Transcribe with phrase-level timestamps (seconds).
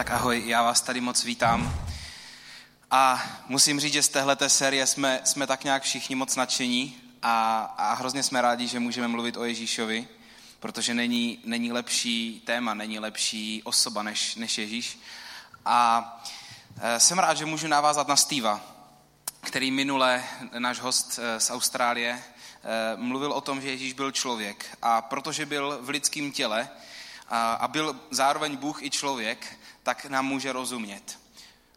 [0.00, 1.74] Tak ahoj, já vás tady moc vítám.
[2.90, 7.60] A musím říct, že z téhleté série jsme, jsme tak nějak všichni moc nadšení a,
[7.78, 10.08] a hrozně jsme rádi, že můžeme mluvit o Ježíšovi,
[10.60, 14.98] protože není, není lepší téma, není lepší osoba než, než Ježíš.
[15.64, 16.22] A
[16.80, 18.60] e, jsem rád, že můžu navázat na Steva,
[19.40, 20.24] který minule,
[20.58, 22.22] náš host e, z Austrálie, e,
[22.96, 24.78] mluvil o tom, že Ježíš byl člověk.
[24.82, 26.68] A protože byl v lidském těle
[27.58, 31.18] a byl zároveň Bůh i člověk, tak nám může rozumět.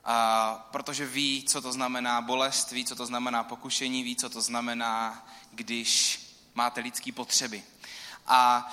[0.06, 4.42] A protože ví, co to znamená bolest, ví, co to znamená pokušení, ví, co to
[4.42, 6.20] znamená, když
[6.56, 7.64] máte lidské potřeby.
[8.28, 8.72] A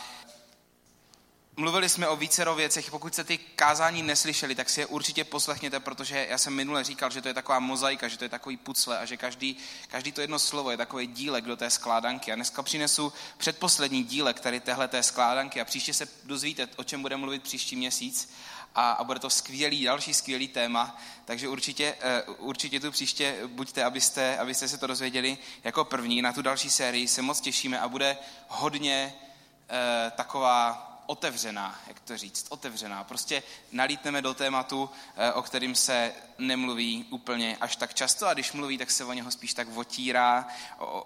[1.56, 2.90] mluvili jsme o vícero věcech.
[2.90, 7.10] Pokud jste ty kázání neslyšeli, tak si je určitě poslechněte, protože já jsem minule říkal,
[7.10, 9.56] že to je taková mozaika, že to je takový pucle a že každý,
[9.88, 12.32] každý to jedno slovo je takový dílek do té skládanky.
[12.32, 17.02] A dneska přinesu předposlední dílek tady téhle té skládanky a příště se dozvíte, o čem
[17.02, 18.30] budeme mluvit příští měsíc
[18.74, 21.96] a, a bude to skvělý, další skvělý téma, takže určitě,
[22.28, 26.22] uh, určitě tu příště buďte, abyste, abyste se to dozvěděli jako první.
[26.22, 29.76] Na tu další sérii se moc těšíme a bude hodně uh,
[30.10, 33.04] taková otevřená, jak to říct, otevřená.
[33.04, 38.52] Prostě nalítneme do tématu, eh, o kterým se nemluví úplně až tak často a když
[38.52, 40.48] mluví, tak se o něho spíš tak otírá,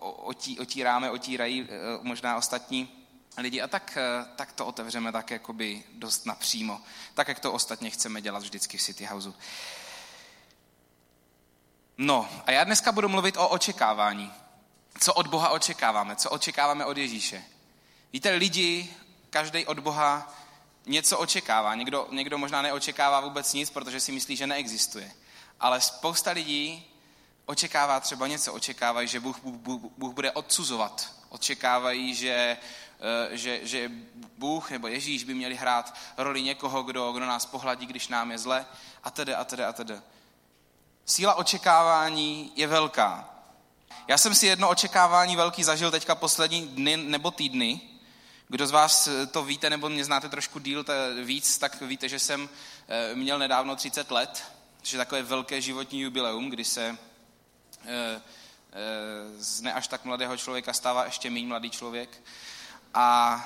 [0.03, 1.69] otí, otíráme, otírají
[2.03, 3.04] možná ostatní
[3.37, 6.81] lidi a tak, eh, tak to otevřeme tak jakoby dost napřímo.
[7.15, 9.35] Tak, jak to ostatně chceme dělat vždycky v City Houseu.
[11.99, 14.33] No a já dneska budu mluvit o očekávání.
[15.01, 16.17] Co od Boha očekáváme?
[16.17, 17.45] Co očekáváme od Ježíše?
[18.13, 18.95] Víte, lidi,
[19.31, 20.35] každý od Boha
[20.87, 21.75] něco očekává.
[21.75, 25.13] Někdo, někdo možná neočekává vůbec nic, protože si myslí, že neexistuje.
[25.61, 26.91] Ale spousta lidí
[27.47, 28.53] očekává třeba něco.
[28.53, 31.13] Očekávají, že Bůh, Bůh, Bůh bude odsuzovat.
[31.29, 32.57] Očekávají, že
[33.31, 33.91] že, že
[34.39, 38.39] Bůh nebo Ježíš by měli hrát roli někoho, kdo, kdo nás pohladí, když nám je
[38.39, 38.67] zle
[39.05, 39.95] a tedy a tedy a tedy.
[41.05, 43.31] Síla očekávání je velká.
[44.09, 47.81] Já jsem si jedno očekávání velký zažil teďka poslední dny nebo týdny.
[48.49, 50.85] Kdo z vás to víte nebo mě znáte trošku díl
[51.25, 52.49] víc, tak víte, že jsem
[52.89, 54.45] eh, měl nedávno 30 let,
[54.93, 56.99] je takové velké životní jubileum, kdy se
[57.87, 58.23] eh,
[59.39, 62.23] z ne až tak mladého člověka stává ještě méně mladý člověk.
[62.95, 63.41] A,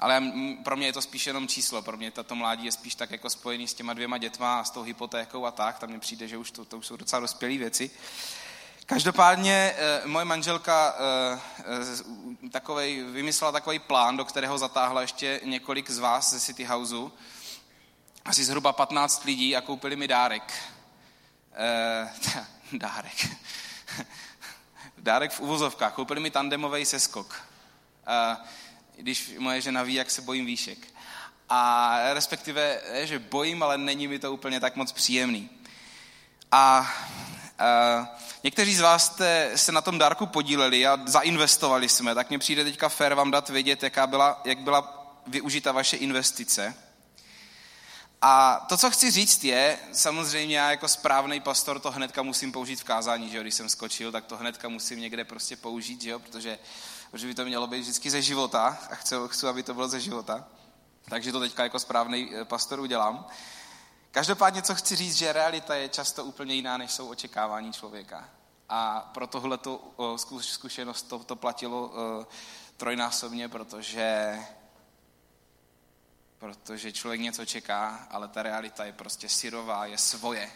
[0.00, 0.22] ale
[0.64, 1.82] pro mě je to spíš jenom číslo.
[1.82, 4.70] Pro mě tato mládí je spíš tak jako spojený s těma dvěma dětma a s
[4.70, 5.78] tou hypotékou a tak.
[5.78, 7.90] Tam mně přijde, že už to, to už jsou docela dospělé věci.
[8.86, 11.40] Každopádně eh, moje manželka eh,
[12.46, 17.12] eh, takovej, vymyslela takový plán, do kterého zatáhla ještě několik z vás ze City Houseu.
[18.24, 20.52] Asi zhruba 15 lidí a koupili mi dárek.
[22.72, 23.26] Dárek.
[24.98, 25.92] dárek v uvozovkách.
[25.92, 27.53] Koupili mi tandemový seskok
[28.96, 30.78] když moje žena ví, jak se bojím výšek.
[31.48, 35.50] A respektive, že bojím, ale není mi to úplně tak moc příjemný.
[36.52, 36.92] A
[37.58, 38.08] a
[38.44, 42.64] někteří z vás jste se na tom dárku podíleli a zainvestovali jsme, tak mně přijde
[42.64, 46.74] teďka fér vám dát vědět, jaká byla, jak byla využita vaše investice.
[48.22, 52.80] A to, co chci říct, je, samozřejmě já jako správný pastor to hnedka musím použít
[52.80, 53.42] v kázání, že jo?
[53.42, 56.18] když jsem skočil, tak to hnedka musím někde prostě použít, že jo?
[56.18, 56.58] protože
[57.14, 60.00] protože by to mělo být vždycky ze života a chci, chci, aby to bylo ze
[60.00, 60.44] života.
[61.08, 63.26] Takže to teďka jako správný eh, pastor udělám.
[64.10, 68.28] Každopádně, co chci říct, že realita je často úplně jiná, než jsou očekávání člověka.
[68.68, 69.58] A pro tohle
[70.40, 72.24] zkušenost to, to platilo uh,
[72.76, 74.38] trojnásobně, protože,
[76.38, 80.50] protože člověk něco čeká, ale ta realita je prostě syrová, je svoje.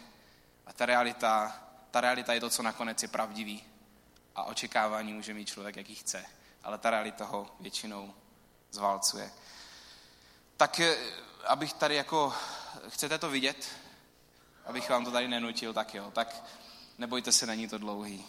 [0.66, 3.64] A ta realita, ta realita je to, co nakonec je pravdivý.
[4.34, 8.14] A očekávání může mít člověk, jaký chce ale ta realita ho většinou
[8.70, 9.30] zválcuje.
[10.56, 10.96] Tak eh,
[11.46, 12.32] abych tady jako,
[12.88, 13.68] chcete to vidět?
[14.66, 16.44] Abych vám to tady nenutil, tak jo, tak
[16.98, 18.24] nebojte se, není to dlouhý.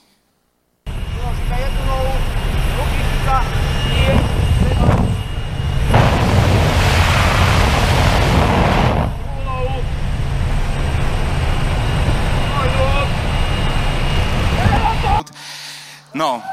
[16.13, 16.43] No,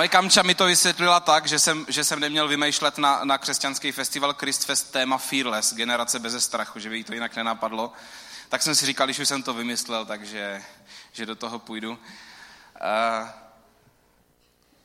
[0.00, 3.92] Moje kamča mi to vysvětlila tak, že jsem, že jsem neměl vymýšlet na, na křesťanský
[3.92, 7.92] festival Christfest téma Fearless, generace bez strachu, že by jí to jinak nenapadlo.
[8.48, 10.62] Tak jsem si říkal, když už jsem to vymyslel, takže
[11.12, 11.90] že do toho půjdu.
[11.90, 13.28] Uh,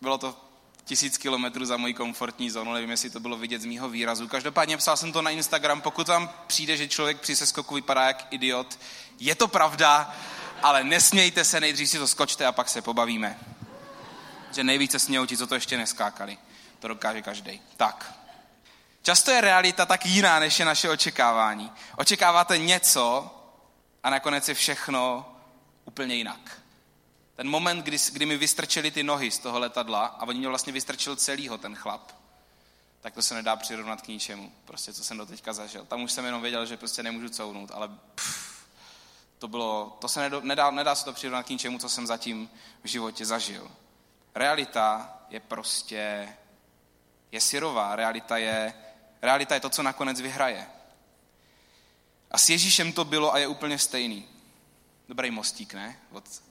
[0.02, 0.38] bylo to
[0.86, 4.28] tisíc kilometrů za mojí komfortní zónu, nevím, jestli to bylo vidět z mýho výrazu.
[4.28, 8.28] Každopádně psal jsem to na Instagram, pokud vám přijde, že člověk při seskoku vypadá jak
[8.30, 8.80] idiot,
[9.20, 10.16] je to pravda,
[10.64, 13.55] ale nesmějte se, nejdřív si to skočte a pak se pobavíme
[14.56, 16.38] že nejvíce smějou ti, co to ještě neskákali.
[16.80, 17.62] To dokáže každý.
[17.78, 18.14] Tak.
[19.02, 21.72] Často je realita tak jiná, než je naše očekávání.
[21.98, 23.32] Očekáváte něco
[24.04, 25.32] a nakonec je všechno
[25.86, 26.62] úplně jinak.
[27.36, 30.74] Ten moment, kdy, kdy mi vystrčili ty nohy z toho letadla a oni mě vlastně
[30.74, 32.12] vystrčil celýho ten chlap,
[33.02, 34.52] tak to se nedá přirovnat k ničemu.
[34.66, 35.86] Prostě, co jsem do teďka zažil.
[35.86, 38.66] Tam už jsem jenom věděl, že prostě nemůžu couvnout, ale pff,
[39.40, 42.50] to bylo, to se nedá, nedá se to přirovnat k ničemu, co jsem zatím
[42.84, 43.72] v životě zažil.
[44.36, 46.34] Realita je prostě,
[47.32, 48.74] je syrová, realita je,
[49.22, 50.68] realita je to, co nakonec vyhraje.
[52.32, 54.28] A s Ježíšem to bylo a je úplně stejný.
[55.08, 56.00] Dobrý mostík, ne?
[56.12, 56.42] Od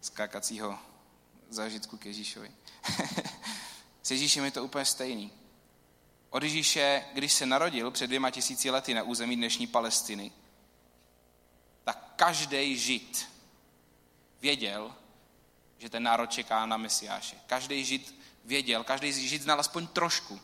[0.00, 0.78] skákacího
[1.48, 2.50] zážitku k Ježíšovi.
[4.02, 5.32] s Ježíšem je to úplně stejný.
[6.30, 10.32] Od Ježíše, když se narodil před dvěma tisíci lety na území dnešní Palestiny,
[11.84, 13.28] tak každý žid
[14.40, 14.94] věděl,
[15.80, 17.36] že ten národ čeká na Mesiáše.
[17.46, 20.40] Každý žid věděl, každý žid znal aspoň trošku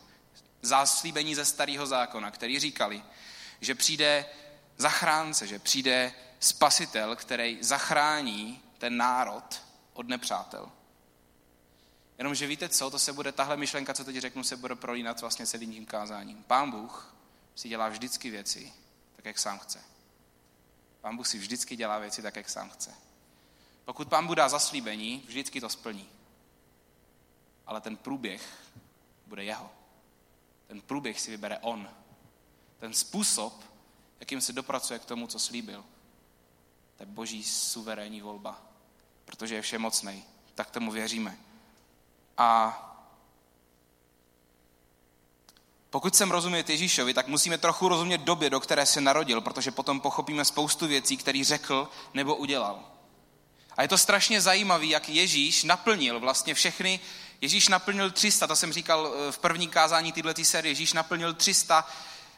[0.61, 3.03] záslíbení ze starého zákona, který říkali,
[3.61, 4.25] že přijde
[4.77, 9.61] zachránce, že přijde spasitel, který zachrání ten národ
[9.93, 10.71] od nepřátel.
[12.17, 15.45] Jenomže víte co, to se bude, tahle myšlenka, co teď řeknu, se bude prolínat vlastně
[15.45, 16.43] celým tím kázáním.
[16.43, 17.15] Pán Bůh
[17.55, 18.73] si dělá vždycky věci
[19.15, 19.79] tak, jak sám chce.
[21.01, 23.06] Pán Bůh si vždycky dělá věci tak, jak sám chce.
[23.87, 26.09] Pokud pán Bůh dá zaslíbení, vždycky to splní.
[27.67, 28.43] Ale ten průběh
[29.27, 29.69] bude jeho.
[30.67, 31.89] Ten průběh si vybere on.
[32.79, 33.63] Ten způsob,
[34.19, 35.85] jakým se dopracuje k tomu, co slíbil,
[36.97, 38.61] to je boží suverénní volba.
[39.25, 40.23] Protože je všemocný.
[40.55, 41.37] Tak tomu věříme.
[42.37, 42.79] A
[45.89, 49.99] pokud jsem rozumět Ježíšovi, tak musíme trochu rozumět době, do které se narodil, protože potom
[49.99, 52.96] pochopíme spoustu věcí, které řekl nebo udělal.
[53.77, 56.99] A je to strašně zajímavé, jak Ježíš naplnil vlastně všechny,
[57.41, 61.87] Ježíš naplnil 300, to jsem říkal eh, v první kázání této série, Ježíš naplnil 300,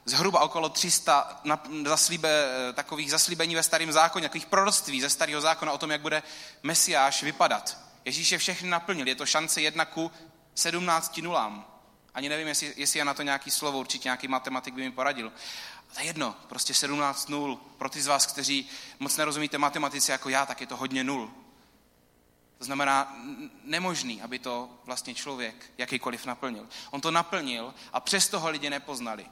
[0.06, 1.42] zhruba okolo 300
[1.86, 6.02] zaslíbe, eh, takových zaslíbení ve starém zákoně, takových proroctví ze starého zákona o tom, jak
[6.02, 6.24] bude
[6.64, 7.78] Mesiáš vypadat.
[8.06, 10.12] Ježíš je všechny naplnil, je to šance jedna ku
[10.56, 11.66] 17 nulám.
[12.14, 15.32] Ani nevím, jestli, jestli je na to nějaký slovo, určitě nějaký matematik by mi poradil.
[15.94, 17.60] To je jedno, prostě 17 nul.
[17.78, 18.70] Pro ty z vás, kteří
[19.00, 21.32] moc nerozumíte matematice jako já, tak je to hodně nul.
[22.58, 23.16] To znamená
[23.64, 26.68] nemožný, aby to vlastně člověk jakýkoliv naplnil.
[26.92, 29.26] On to naplnil a přesto ho lidi nepoznali.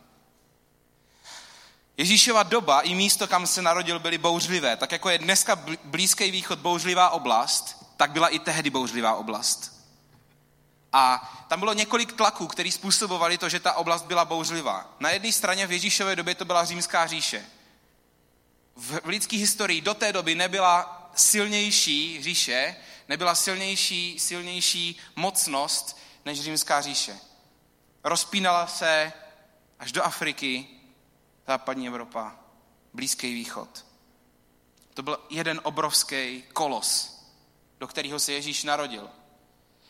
[1.97, 4.77] Ježíšova doba i místo, kam se narodil, byly bouřlivé.
[4.77, 9.76] Tak jako je dneska Blízký východ bouřlivá oblast, tak byla i tehdy bouřlivá oblast.
[10.93, 14.95] A tam bylo několik tlaků, které způsobovali to, že ta oblast byla bouřlivá.
[14.99, 17.45] Na jedné straně v Ježíšové době to byla římská říše.
[18.75, 22.75] V lidské historii do té doby nebyla silnější říše,
[23.07, 27.19] nebyla silnější, silnější mocnost než římská říše.
[28.03, 29.13] Rozpínala se
[29.79, 30.67] až do Afriky,
[31.47, 32.35] západní Evropa,
[32.93, 33.85] Blízký východ.
[34.93, 37.19] To byl jeden obrovský kolos,
[37.79, 39.09] do kterého se Ježíš narodil.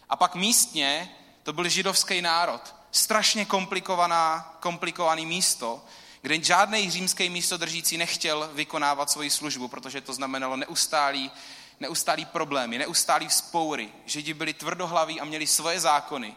[0.10, 2.76] A pak místně to byl židovský národ.
[2.92, 5.86] Strašně komplikovaná, komplikovaný místo,
[6.22, 11.32] kde žádný římský místo držící nechtěl vykonávat svoji službu, protože to znamenalo neustálý,
[11.80, 13.90] neustálý problémy, neustálý spoury.
[14.06, 16.36] Židi byli tvrdohlaví a měli svoje zákony.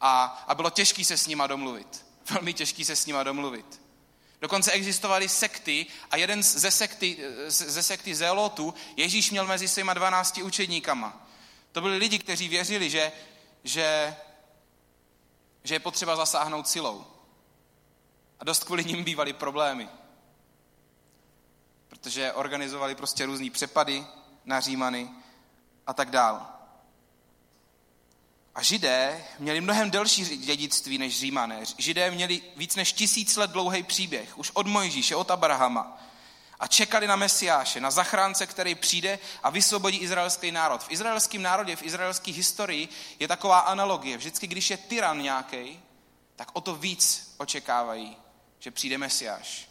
[0.00, 2.06] A, a bylo těžké se s nima domluvit.
[2.30, 3.80] Velmi těžké se s nima domluvit.
[4.40, 10.38] Dokonce existovaly sekty a jeden ze sekty, ze sekty Zelotů Ježíš měl mezi svýma 12
[10.38, 11.27] učedníkama.
[11.72, 13.12] To byli lidi, kteří věřili, že,
[13.64, 14.16] že,
[15.64, 17.06] že je potřeba zasáhnout silou.
[18.40, 19.88] A dost kvůli ním bývaly problémy.
[21.88, 24.06] Protože organizovali prostě různý přepady
[24.44, 25.10] na Římany
[25.86, 26.46] a tak dál.
[28.54, 31.60] A židé měli mnohem delší dědictví než římané.
[31.78, 36.07] Židé měli víc než tisíc let dlouhý příběh, už od Mojžíše, od Abrahama
[36.60, 40.82] a čekali na Mesiáše, na zachránce, který přijde a vysvobodí izraelský národ.
[40.82, 42.88] V izraelském národě, v izraelské historii
[43.18, 44.16] je taková analogie.
[44.16, 45.80] Vždycky, když je tyran nějaký,
[46.36, 48.16] tak o to víc očekávají,
[48.58, 49.68] že přijde Mesiáš.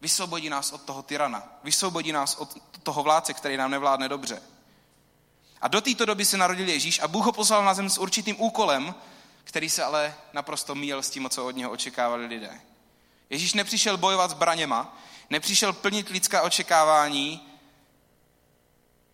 [0.00, 1.48] Vysvobodí nás od toho tyrana.
[1.64, 4.42] Vysvobodí nás od toho vládce, který nám nevládne dobře.
[5.60, 8.40] A do této doby se narodil Ježíš a Bůh ho poslal na zem s určitým
[8.40, 8.94] úkolem,
[9.44, 12.60] který se ale naprosto míjel s tím, co od něho očekávali lidé.
[13.30, 14.98] Ježíš nepřišel bojovat zbraněma,
[15.30, 17.48] nepřišel plnit lidská očekávání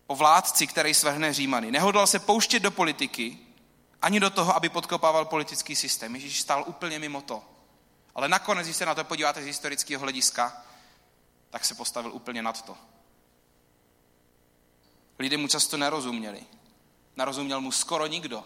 [0.07, 1.71] o vládci, který svrhne Římany.
[1.71, 3.37] Nehodlal se pouštět do politiky,
[4.01, 6.15] ani do toho, aby podkopával politický systém.
[6.15, 7.43] Ježíš stál úplně mimo to.
[8.15, 10.65] Ale nakonec, když se na to podíváte z historického hlediska,
[11.49, 12.77] tak se postavil úplně nad to.
[15.19, 16.43] Lidé mu často nerozuměli.
[17.15, 18.43] Narozuměl mu skoro nikdo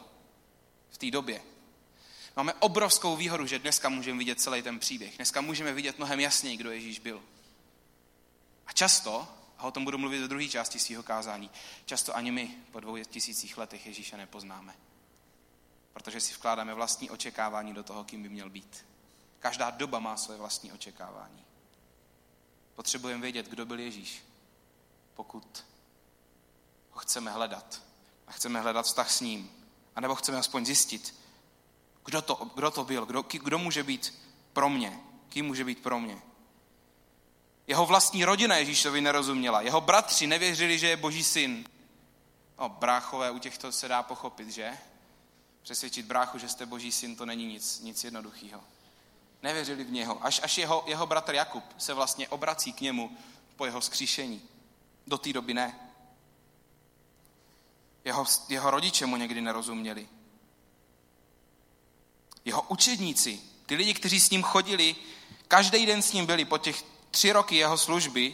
[0.89, 1.41] v té době.
[2.35, 5.15] Máme obrovskou výhodu, že dneska můžeme vidět celý ten příběh.
[5.15, 7.21] Dneska můžeme vidět mnohem jasněji, kdo Ježíš byl.
[8.69, 11.51] A často, a o tom budu mluvit do druhé části svého kázání,
[11.85, 14.75] často ani my po dvou tisících letech Ježíše nepoznáme.
[15.93, 18.85] Protože si vkládáme vlastní očekávání do toho, kým by měl být.
[19.39, 21.45] Každá doba má své vlastní očekávání.
[22.75, 24.23] Potřebujeme vědět, kdo byl Ježíš,
[25.15, 25.65] pokud
[26.91, 27.81] ho chceme hledat.
[28.27, 29.51] A chceme hledat vztah s ním.
[29.95, 31.15] A nebo chceme aspoň zjistit,
[32.05, 34.19] kdo to, kdo to byl, kdo, kdo může být
[34.53, 34.99] pro mě,
[35.29, 36.28] kým může být pro mě.
[37.69, 39.61] Jeho vlastní rodina Ježíšovi nerozuměla.
[39.61, 41.65] Jeho bratři nevěřili, že je boží syn.
[42.59, 44.77] No, bráchové, u těchto se dá pochopit, že?
[45.61, 48.61] Přesvědčit bráchu, že jste boží syn, to není nic, nic jednoduchého.
[49.43, 50.25] Nevěřili v něho.
[50.25, 53.17] Až, až jeho, jeho bratr Jakub se vlastně obrací k němu
[53.55, 54.41] po jeho skříšení.
[55.07, 55.79] Do té doby ne.
[58.05, 60.09] Jeho, jeho rodiče mu někdy nerozuměli.
[62.45, 64.95] Jeho učedníci, ty lidi, kteří s ním chodili,
[65.47, 68.34] každý den s ním byli po těch tři roky jeho služby,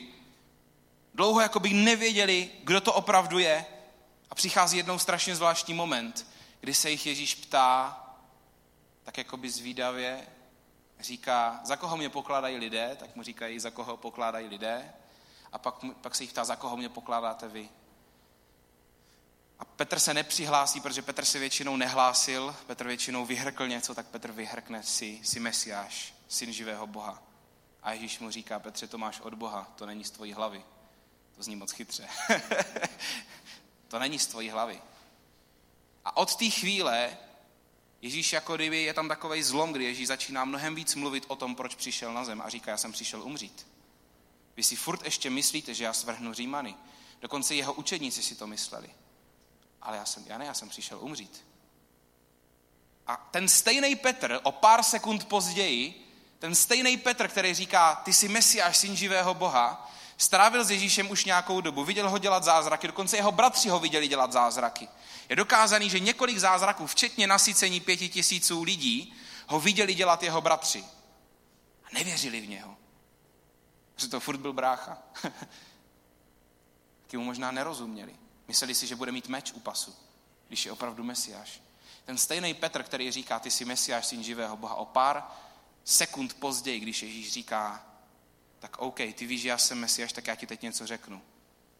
[1.13, 3.65] dlouho jako by nevěděli, kdo to opravdu je.
[4.29, 6.27] A přichází jednou strašně zvláštní moment,
[6.60, 8.01] kdy se jich Ježíš ptá,
[9.03, 10.27] tak jako by zvídavě,
[11.00, 14.94] říká, za koho mě pokládají lidé, tak mu říkají, za koho pokládají lidé.
[15.51, 17.70] A pak, pak se jich ptá, za koho mě pokládáte vy.
[19.60, 24.32] A Petr se nepřihlásí, protože Petr se většinou nehlásil, Petr většinou vyhrkl něco, tak Petr
[24.32, 27.25] vyhrkne si, si Mesiáš, syn živého Boha.
[27.85, 30.63] A Ježíš mu říká, Petře, to máš od Boha, to není z tvojí hlavy.
[31.35, 32.07] To zní moc chytře.
[33.87, 34.81] to není z tvojí hlavy.
[36.05, 37.17] A od té chvíle
[38.01, 41.55] Ježíš jako kdyby je tam takový zlom, kdy Ježíš začíná mnohem víc mluvit o tom,
[41.55, 43.67] proč přišel na zem a říká, já jsem přišel umřít.
[44.55, 46.75] Vy si furt ještě myslíte, že já svrhnu Římany.
[47.21, 48.89] Dokonce jeho učedníci si to mysleli.
[49.81, 51.45] Ale já, jsem, já ne, já jsem přišel umřít.
[53.07, 56.04] A ten stejný Petr o pár sekund později,
[56.45, 61.25] ten stejný Petr, který říká, ty jsi Mesiáš, syn živého Boha, strávil s Ježíšem už
[61.25, 64.87] nějakou dobu, viděl ho dělat zázraky, dokonce jeho bratři ho viděli dělat zázraky.
[65.29, 69.15] Je dokázaný, že několik zázraků, včetně nasycení pěti tisíců lidí,
[69.47, 70.83] ho viděli dělat jeho bratři.
[71.83, 72.77] A nevěřili v něho.
[73.95, 74.97] Protože to furt byl brácha.
[77.01, 78.15] Taky mu možná nerozuměli.
[78.47, 79.95] Mysleli si, že bude mít meč u pasu,
[80.47, 81.61] když je opravdu mesiáš.
[82.05, 85.23] Ten stejný Petr, který říká, ty jsi mesiáš, syn živého Boha, o pár
[85.85, 87.85] sekund později, když Ježíš říká,
[88.59, 91.21] tak OK, ty víš, že já jsem mesiáš, tak já ti teď něco řeknu.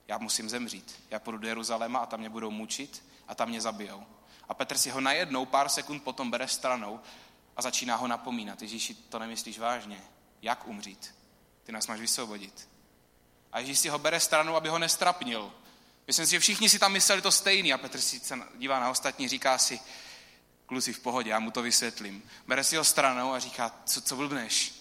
[0.08, 0.96] Já musím zemřít.
[1.12, 4.06] Já půjdu do Jeruzaléma a tam mě budou mučit a tam mě zabijou.
[4.50, 7.00] A Petr si ho najednou pár sekund potom bere stranou
[7.56, 8.62] a začíná ho napomínat.
[8.62, 10.02] Ježíši, to nemyslíš vážně.
[10.42, 11.16] Jak umřít?
[11.64, 12.70] Ty nás máš vysvobodit.
[13.52, 15.54] A Ježíš si ho bere stranou, aby ho nestrapnil.
[16.08, 18.22] Myslím si, že všichni si tam mysleli to stejný a Petr si
[18.58, 19.80] dívá na ostatní, říká si,
[20.66, 22.24] kluci v pohodě, já mu to vysvětlím.
[22.48, 24.74] Bere si ho stranou a říká, co, co blbneš?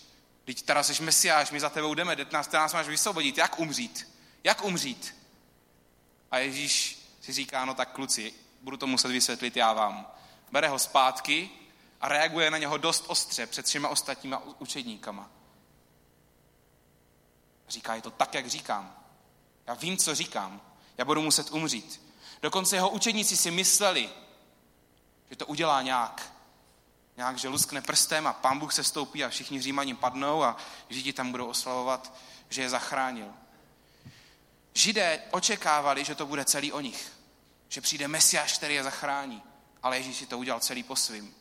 [0.44, 3.38] Teď teda jsi mesiáš, my za tebou jdeme, teď nás, nás máš vysvobodit.
[3.38, 4.08] Jak umřít?
[4.44, 5.16] Jak umřít?
[6.30, 10.06] A Ježíš si říká, no tak kluci, budu to muset vysvětlit já vám.
[10.52, 11.50] Bere ho zpátky
[12.00, 15.30] a reaguje na něho dost ostře před všema ostatníma učedníkama.
[17.68, 18.96] Říká, je to tak, jak říkám.
[19.66, 20.60] Já vím, co říkám.
[20.98, 22.00] Já budu muset umřít.
[22.42, 24.10] Dokonce jeho učedníci si mysleli,
[25.34, 26.32] že to udělá nějak.
[27.16, 30.56] Nějak, že luskne prstem a pán Bůh se stoupí a všichni římaní padnou a
[30.88, 32.12] Židi tam budou oslavovat,
[32.48, 33.26] že je zachránil.
[34.74, 37.12] Židé očekávali, že to bude celý o nich.
[37.68, 39.42] Že přijde Mesiáš, který je zachrání.
[39.82, 41.34] Ale Ježíš si to udělal celý po svým.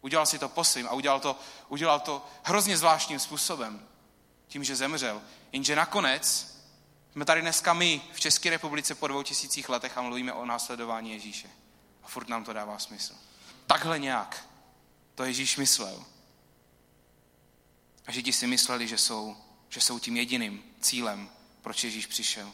[0.00, 3.88] Udělal si to po svým a udělal to, udělal to hrozně zvláštním způsobem.
[4.48, 5.22] Tím, že zemřel.
[5.52, 6.56] Jenže nakonec
[7.12, 11.12] jsme tady dneska my v České republice po dvou tisících letech a mluvíme o následování
[11.12, 11.61] Ježíše.
[12.04, 13.14] A furt nám to dává smysl.
[13.66, 14.48] Takhle nějak
[15.14, 16.04] to Ježíš myslel.
[18.06, 19.36] A Židi si mysleli, že jsou,
[19.68, 21.30] že jsou tím jediným cílem,
[21.62, 22.52] proč Ježíš přišel.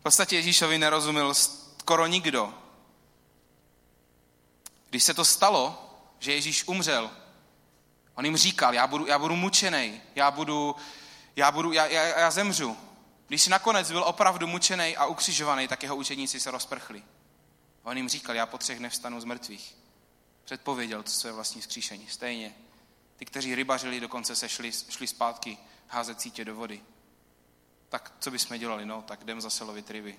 [0.00, 2.54] v podstatě Ježíšovi nerozuměl skoro nikdo.
[4.90, 7.10] Když se to stalo, že Ježíš umřel,
[8.14, 10.76] on jim říkal, já budu, já budu mučený, já budu,
[11.36, 12.76] já, budu, já, já, já zemřu.
[13.30, 17.02] Když nakonec byl opravdu mučený a ukřižovaný, tak jeho učeníci se rozprchli.
[17.82, 19.76] On jim říkal, já po třech nevstanu z mrtvých.
[20.44, 22.08] Předpověděl to své vlastní vzkříšení.
[22.08, 22.54] Stejně.
[23.16, 25.58] Ty, kteří rybařili, dokonce se šli, šli zpátky
[25.88, 26.82] házet cítě do vody.
[27.88, 28.86] Tak co bychom dělali?
[28.86, 30.18] No, tak jdem zase lovit ryby.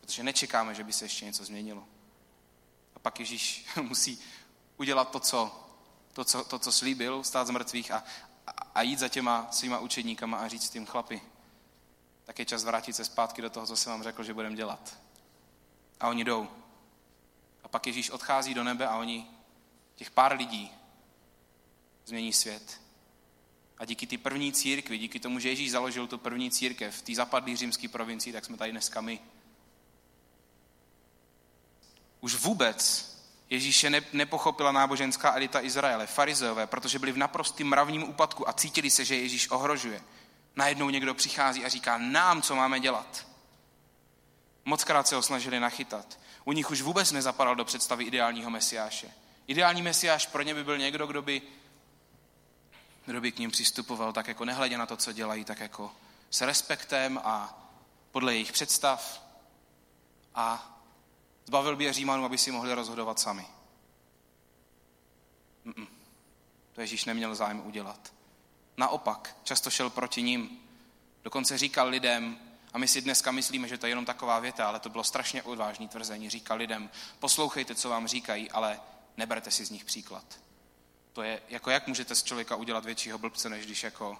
[0.00, 1.84] Protože nečekáme, že by se ještě něco změnilo.
[2.94, 4.20] A pak Ježíš musí
[4.76, 5.68] udělat to, co,
[6.12, 8.04] to, co, to, co slíbil, stát z mrtvých a,
[8.46, 11.22] a, a jít za těma svýma učedníkama a říct tím chlapi,
[12.30, 14.98] tak je čas vrátit se zpátky do toho, co jsem vám řekl, že budeme dělat.
[16.00, 16.48] A oni jdou.
[17.64, 19.26] A pak Ježíš odchází do nebe a oni,
[19.94, 20.72] těch pár lidí,
[22.06, 22.80] změní svět.
[23.78, 27.14] A díky ty první církvi, díky tomu, že Ježíš založil tu první církev v té
[27.14, 29.20] zapadlé římské provincii, tak jsme tady dneska my.
[32.20, 33.10] Už vůbec
[33.50, 39.04] Ježíše nepochopila náboženská elita Izraele, farizeové, protože byli v naprostém mravním úpadku a cítili se,
[39.04, 40.02] že Ježíš ohrožuje.
[40.60, 43.26] Najednou někdo přichází a říká nám, co máme dělat.
[44.64, 46.18] Mockrát se ho snažili nachytat.
[46.44, 49.10] U nich už vůbec nezapadal do představy ideálního mesiáše.
[49.46, 51.42] Ideální mesiáš pro ně by byl někdo, kdo by,
[53.06, 55.92] kdo by k ním přistupoval tak jako nehledě na to, co dělají, tak jako
[56.30, 57.58] s respektem a
[58.10, 59.24] podle jejich představ
[60.34, 60.78] a
[61.46, 63.46] zbavil by je Římanů, aby si mohli rozhodovat sami.
[65.66, 65.86] Mm-mm.
[66.72, 68.19] To Ježíš neměl zájem udělat.
[68.80, 70.58] Naopak, často šel proti ním.
[71.22, 72.38] Dokonce říkal lidem,
[72.72, 75.42] a my si dneska myslíme, že to je jenom taková věta, ale to bylo strašně
[75.42, 76.30] odvážný tvrzení.
[76.30, 78.80] Říkal lidem, poslouchejte, co vám říkají, ale
[79.16, 80.24] neberte si z nich příklad.
[81.12, 84.18] To je, jako jak můžete z člověka udělat většího blbce, než když jako,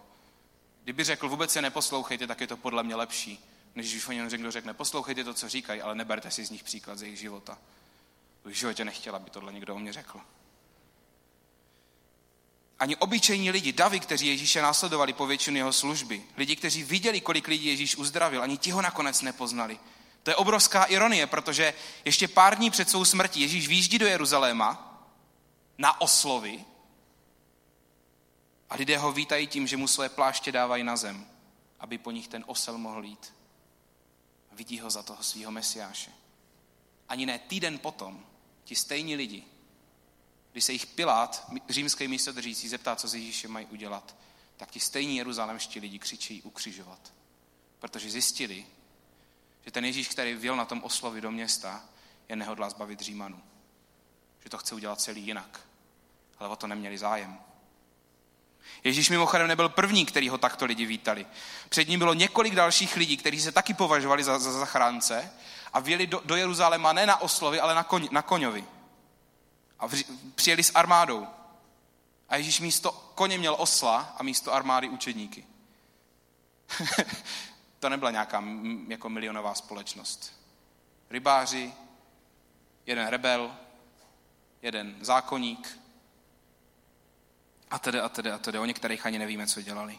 [0.84, 4.28] kdyby řekl, vůbec se neposlouchejte, tak je to podle mě lepší, než když o něm
[4.28, 7.58] někdo řekne, poslouchejte to, co říkají, ale neberte si z nich příklad z jejich života.
[8.44, 10.20] V životě nechtěla, aby tohle někdo o mě řekl.
[12.80, 17.48] Ani obyčejní lidi, davy, kteří Ježíše následovali po většinu jeho služby, lidi, kteří viděli, kolik
[17.48, 19.78] lidí Ježíš uzdravil, ani ti ho nakonec nepoznali.
[20.22, 25.02] To je obrovská ironie, protože ještě pár dní před svou smrtí Ježíš výjíždí do Jeruzaléma
[25.78, 26.64] na oslovy
[28.70, 31.26] a lidé ho vítají tím, že mu své pláště dávají na zem,
[31.80, 33.34] aby po nich ten osel mohl jít.
[34.52, 36.10] Vidí ho za toho svého mesiáše.
[37.08, 38.26] Ani ne týden potom
[38.64, 39.44] ti stejní lidi
[40.52, 44.16] když se jich Pilát, římský místodržící, zeptá, co s Ježíšem mají udělat,
[44.56, 47.12] tak ti stejní jeruzalemští lidi křičí ukřižovat.
[47.78, 48.66] Protože zjistili,
[49.64, 51.84] že ten Ježíš, který vjel na tom oslovi do města,
[52.28, 53.42] je nehodlá zbavit Římanů.
[54.42, 55.60] Že to chce udělat celý jinak.
[56.38, 57.38] Ale o to neměli zájem.
[58.84, 61.26] Ježíš mimochodem nebyl první, který ho takto lidi vítali.
[61.68, 65.32] Před ním bylo několik dalších lidí, kteří se taky považovali za, za zachránce
[65.72, 68.64] a vjeli do, do Jeruzaléma ne na oslovi, ale na, koň, na koňovi
[69.80, 69.88] a
[70.34, 71.26] přijeli s armádou.
[72.28, 75.46] A Ježíš místo koně měl osla a místo armády učedníky.
[77.78, 78.44] to nebyla nějaká
[78.88, 80.40] jako milionová společnost.
[81.10, 81.72] Rybáři,
[82.86, 83.56] jeden rebel,
[84.62, 85.78] jeden zákonník
[87.70, 88.58] a tedy a tedy a tedy.
[88.58, 89.98] O některých ani nevíme, co dělali.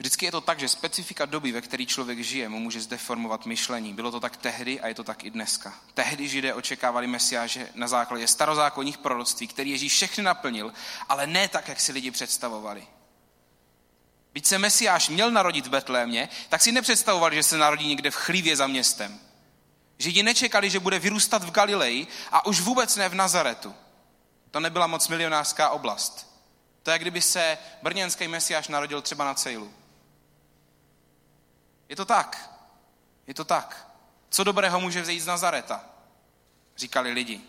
[0.00, 3.94] Vždycky je to tak, že specifika doby, ve které člověk žije, mu může zdeformovat myšlení.
[3.94, 5.74] Bylo to tak tehdy a je to tak i dneska.
[5.94, 10.72] Tehdy židé očekávali mesiáže na základě starozákonních proroctví, který Ježíš všechny naplnil,
[11.08, 12.86] ale ne tak, jak si lidi představovali.
[14.32, 18.16] Byť se mesiáš měl narodit v Betlémě, tak si nepředstavovali, že se narodí někde v
[18.16, 19.20] chlívě za městem.
[19.98, 23.74] Židi nečekali, že bude vyrůstat v Galileji a už vůbec ne v Nazaretu.
[24.50, 26.36] To nebyla moc milionářská oblast.
[26.82, 29.79] To je, kdyby se brněnský mesiáš narodil třeba na Cejlu.
[31.90, 32.50] Je to tak.
[33.26, 33.90] Je to tak.
[34.30, 35.84] Co dobrého může vzejít z Nazareta?
[36.76, 37.40] Říkali lidi.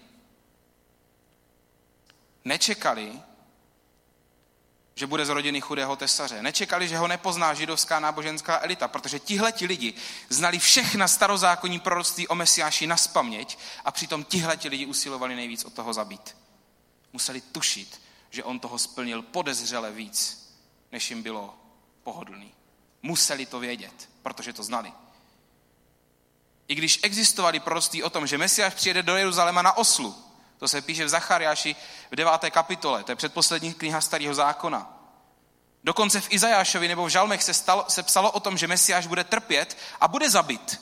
[2.45, 3.21] Nečekali,
[4.95, 6.41] že bude z rodiny chudého tesaře.
[6.41, 9.93] Nečekali, že ho nepozná židovská náboženská elita, protože tihleti lidi
[10.29, 15.73] znali všechna starozákonní proroctví o Mesiáši na spaměť a přitom tihleti lidi usilovali nejvíc od
[15.73, 16.37] toho zabít.
[17.13, 20.49] Museli tušit, že on toho splnil podezřele víc,
[20.91, 21.55] než jim bylo
[22.03, 22.60] pohodlný.
[23.03, 24.93] Museli to vědět, protože to znali.
[26.67, 30.15] I když existovali proroctví o tom, že Mesiáš přijede do Jeruzaléma na oslu,
[30.57, 31.75] to se píše v Zachariáši
[32.11, 34.97] v deváté kapitole, to je předposlední kniha starého zákona.
[35.83, 39.23] Dokonce v Izajášovi nebo v Žalmech se, stalo, se psalo o tom, že Mesiáš bude
[39.23, 40.81] trpět a bude zabit.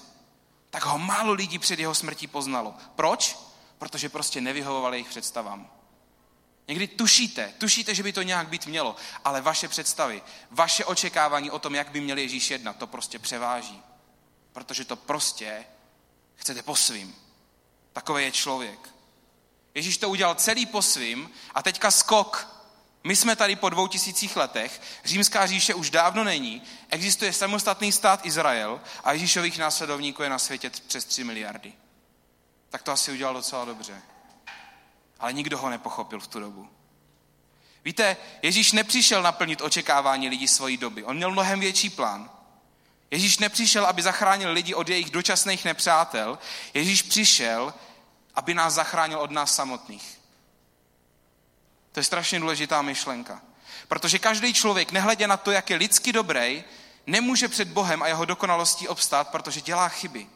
[0.70, 2.74] Tak ho málo lidí před jeho smrtí poznalo.
[2.96, 3.38] Proč?
[3.78, 5.79] Protože prostě nevyhovovali jejich představám.
[6.70, 11.60] Někdy tušíte, tušíte, že by to nějak být mělo, ale vaše představy, vaše očekávání o
[11.60, 13.82] tom, jak by měl Ježíš jednat, to prostě převáží.
[14.54, 15.66] Protože to prostě
[16.36, 17.16] chcete po svým.
[17.94, 18.90] Takový je člověk.
[19.76, 22.48] Ježíš to udělal celý po svým a teďka skok.
[23.04, 28.26] My jsme tady po dvou tisících letech, římská říše už dávno není, existuje samostatný stát
[28.26, 31.74] Izrael a Ježíšových následovníků je na světě přes 3 miliardy.
[32.70, 34.02] Tak to asi udělal docela dobře
[35.20, 36.70] ale nikdo ho nepochopil v tu dobu.
[37.86, 41.04] Víte, Ježíš nepřišel naplnit očekávání lidí svojí doby.
[41.04, 42.30] On měl mnohem větší plán.
[43.12, 46.40] Ježíš nepřišel, aby zachránil lidi od jejich dočasných nepřátel.
[46.74, 47.74] Ježíš přišel,
[48.36, 50.20] aby nás zachránil od nás samotných.
[51.92, 53.42] To je strašně důležitá myšlenka.
[53.88, 56.64] Protože každý člověk, nehledě na to, jak je lidsky dobrý,
[57.08, 60.28] nemůže před Bohem a jeho dokonalostí obstát, protože dělá chyby.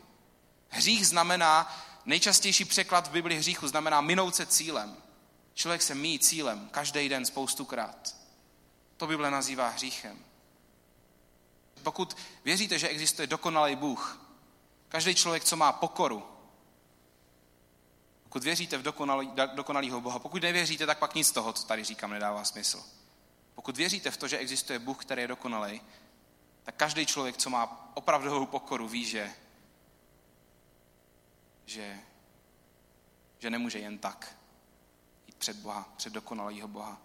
[0.69, 4.97] Hřích znamená, nejčastější překlad v Bibli hříchu znamená minout se cílem.
[5.53, 8.15] Člověk se míjí cílem každý den spoustukrát.
[8.97, 10.19] To Bible nazývá hříchem.
[11.83, 14.21] Pokud věříte, že existuje dokonalý Bůh,
[14.89, 16.23] každý člověk, co má pokoru,
[18.23, 21.83] pokud věříte v dokonalý, dokonalýho Boha, pokud nevěříte, tak pak nic z toho, co tady
[21.83, 22.83] říkám, nedává smysl.
[23.55, 25.81] Pokud věříte v to, že existuje Bůh, který je dokonalý,
[26.63, 29.31] tak každý člověk, co má opravdovou pokoru, ví, že,
[31.65, 31.99] že,
[33.39, 34.35] že nemůže jen tak
[35.27, 37.01] jít před Boha, před dokonalýho Boha.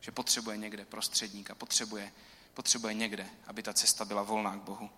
[0.00, 2.12] Že potřebuje někde prostředníka, potřebuje,
[2.54, 4.90] potřebuje někde, aby ta cesta byla volná k Bohu.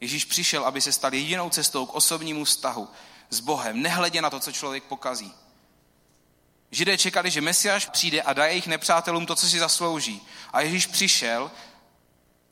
[0.00, 2.88] Ježíš přišel, aby se stal jedinou cestou k osobnímu vztahu
[3.30, 5.34] s Bohem, nehledě na to, co člověk pokazí.
[6.70, 10.26] Židé čekali, že Mesiáš přijde a dá jejich nepřátelům to, co si zaslouží.
[10.52, 11.50] A Ježíš přišel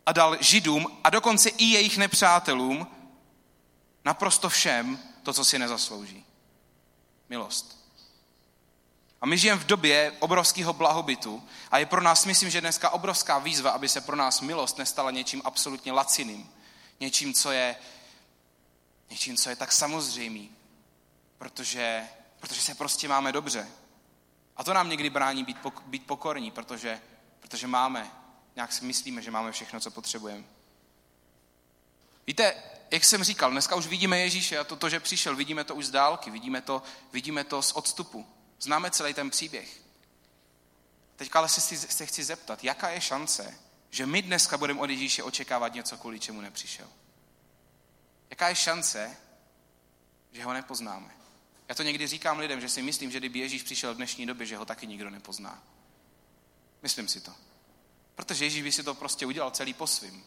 [0.06, 2.86] a dal Židům a dokonce i jejich nepřátelům
[4.04, 6.24] naprosto všem to, co si nezaslouží.
[7.28, 7.78] Milost.
[9.20, 13.38] A my žijeme v době obrovského blahobytu a je pro nás, myslím, že dneska obrovská
[13.38, 16.50] výzva, aby se pro nás milost nestala něčím absolutně laciným.
[17.00, 17.76] Něčím, co je,
[19.10, 20.50] něčím, co je tak samozřejmý.
[21.38, 22.08] Protože,
[22.40, 23.68] protože se prostě máme dobře.
[24.56, 27.00] A to nám někdy brání být, být pokorní, protože,
[27.40, 28.10] protože máme,
[28.56, 30.44] nějak si myslíme, že máme všechno, co potřebujeme.
[32.26, 35.74] Víte, jak jsem říkal, dneska už vidíme Ježíše a to, to že přišel, vidíme to
[35.74, 38.26] už z dálky, vidíme to, vidíme to z odstupu.
[38.60, 39.80] Známe celý ten příběh.
[41.16, 43.58] Teď ale se, se chci zeptat, jaká je šance,
[43.90, 46.88] že my dneska budeme od Ježíše očekávat něco, kvůli čemu nepřišel?
[48.30, 49.16] Jaká je šance,
[50.32, 51.10] že ho nepoznáme?
[51.68, 54.46] Já to někdy říkám lidem, že si myslím, že kdyby Ježíš přišel v dnešní době,
[54.46, 55.62] že ho taky nikdo nepozná.
[56.82, 57.34] Myslím si to.
[58.14, 60.24] Protože Ježíš by si to prostě udělal celý po svým.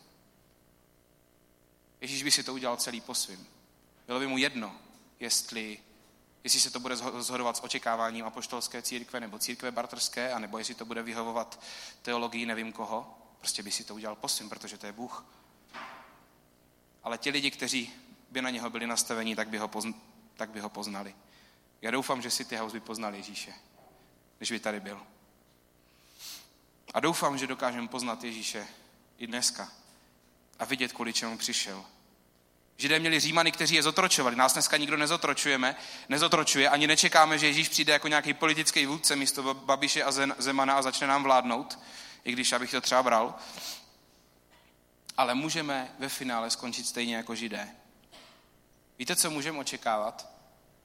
[2.01, 3.47] Ježíš by si to udělal celý po svým.
[4.07, 4.75] Bylo by mu jedno,
[5.19, 5.79] jestli,
[6.43, 10.85] jestli se to bude zhodovat s očekáváním apoštolské církve nebo církve bartrské, anebo jestli to
[10.85, 11.63] bude vyhovovat
[12.01, 13.17] teologii nevím koho.
[13.39, 15.25] Prostě by si to udělal po svým, protože to je Bůh.
[17.03, 17.93] Ale ti lidi, kteří
[18.31, 19.95] by na něho byli nastaveni, tak by ho, pozn-
[20.35, 21.15] tak by ho poznali.
[21.81, 23.53] Já doufám, že si ty by poznal Ježíše,
[24.37, 25.01] když by tady byl.
[26.93, 28.67] A doufám, že dokážeme poznat Ježíše
[29.17, 29.71] i dneska
[30.61, 31.85] a vidět, kvůli čemu přišel.
[32.77, 34.35] Židé měli římany, kteří je zotročovali.
[34.35, 35.75] Nás dneska nikdo nezotročujeme,
[36.09, 40.81] nezotročuje, ani nečekáme, že Ježíš přijde jako nějaký politický vůdce místo Babiše a Zemana a
[40.81, 41.79] začne nám vládnout,
[42.23, 43.35] i když abych to třeba bral.
[45.17, 47.69] Ale můžeme ve finále skončit stejně jako Židé.
[48.99, 50.29] Víte, co můžeme očekávat?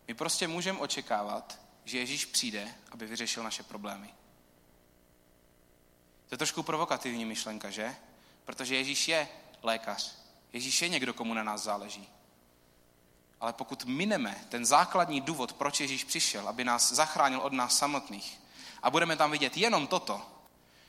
[0.09, 4.09] My prostě můžeme očekávat, že Ježíš přijde, aby vyřešil naše problémy.
[6.29, 7.97] To je trošku provokativní myšlenka, že?
[8.45, 9.29] Protože Ježíš je
[9.67, 10.15] lékař.
[10.53, 12.09] Ježíš je někdo, komu na nás záleží.
[13.41, 18.41] Ale pokud mineme ten základní důvod, proč Ježíš přišel, aby nás zachránil od nás samotných,
[18.83, 20.23] a budeme tam vidět jenom toto,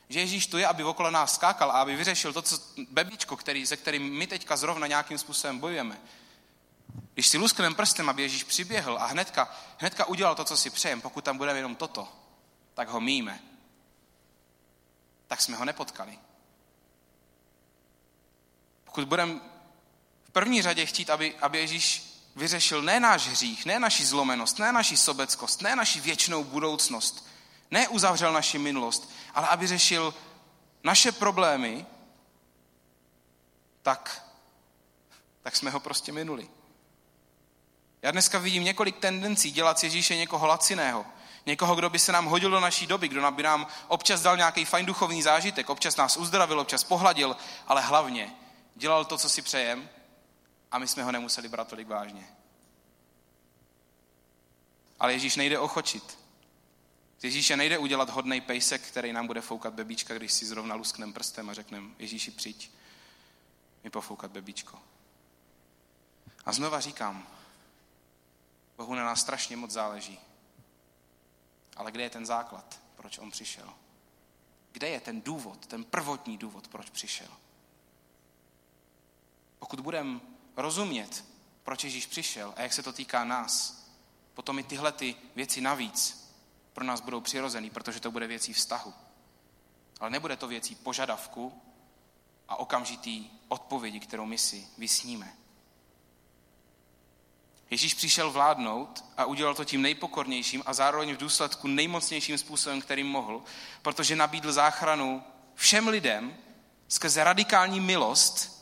[0.09, 2.59] že Ježíš tu je, aby okolo nás skákal a aby vyřešil to, co
[2.89, 6.01] bebičko, který, se kterým my teďka zrovna nějakým způsobem bojujeme,
[7.13, 11.01] když si luskneme prstem, aby Ježíš přiběhl a hnedka, hnedka udělal to, co si přejem,
[11.01, 12.07] pokud tam budeme jenom toto,
[12.73, 13.39] tak ho míme.
[15.27, 16.19] Tak jsme ho nepotkali.
[18.97, 19.39] Pokud budeme
[20.23, 24.71] v první řadě chtít, aby, aby Ježíš vyřešil ne náš hřích, ne naši zlomenost, ne
[24.71, 27.27] naši sobeckost, ne naši věčnou budoucnost,
[27.71, 30.13] ne uzavřel naši minulost, ale aby řešil
[30.83, 31.85] naše problémy,
[33.81, 34.23] tak,
[35.41, 36.47] tak jsme ho prostě minuli.
[38.01, 41.05] Já dneska vidím několik tendencí dělat z Ježíše někoho laciného.
[41.45, 44.65] Někoho, kdo by se nám hodil do naší doby, kdo by nám občas dal nějaký
[44.65, 48.33] fajn duchovní zážitek, občas nás uzdravil, občas pohladil, ale hlavně
[48.77, 49.89] dělal to, co si přejem
[50.71, 52.27] a my jsme ho nemuseli brát tolik vážně.
[54.99, 56.17] Ale Ježíš nejde ochočit.
[57.19, 61.13] Z Ježíše nejde udělat hodný pejsek, který nám bude foukat bebíčka, když si zrovna lusknem
[61.13, 62.71] prstem a řekneme, Ježíši přijď,
[63.83, 64.79] mi pofoukat bebíčko.
[66.45, 67.27] A znova říkám,
[68.77, 70.19] Bohu na nás strašně moc záleží.
[71.75, 73.73] Ale kde je ten základ, proč on přišel?
[74.71, 77.27] Kde je ten důvod, ten prvotní důvod, proč přišel?
[79.59, 80.19] Pokud budeme
[80.57, 81.25] rozumět,
[81.63, 83.83] proč Ježíš přišel a jak se to týká nás,
[84.33, 86.27] potom i tyhle ty věci navíc
[86.73, 88.93] pro nás budou přirozený, protože to bude věcí vztahu.
[89.99, 91.61] Ale nebude to věcí požadavku
[92.47, 95.33] a okamžitý odpovědi, kterou my si vysníme.
[97.69, 103.07] Ježíš přišel vládnout a udělal to tím nejpokornějším a zároveň v důsledku nejmocnějším způsobem, kterým
[103.07, 103.43] mohl,
[103.81, 105.23] protože nabídl záchranu
[105.55, 106.37] všem lidem
[106.87, 108.56] skrze radikální milost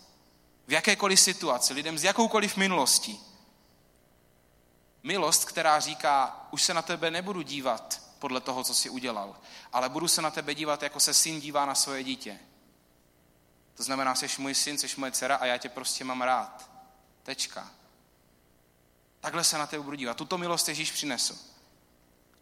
[0.67, 3.19] v jakékoliv situaci, lidem z jakoukoliv minulostí.
[5.03, 9.35] milost, která říká, už se na tebe nebudu dívat podle toho, co jsi udělal,
[9.73, 12.39] ale budu se na tebe dívat, jako se syn dívá na svoje dítě.
[13.75, 16.69] To znamená, jsi můj syn, jsi moje dcera a já tě prostě mám rád.
[17.23, 17.71] Tečka.
[19.19, 20.17] Takhle se na tebe budu dívat.
[20.17, 21.37] Tuto milost Ježíš přinesl.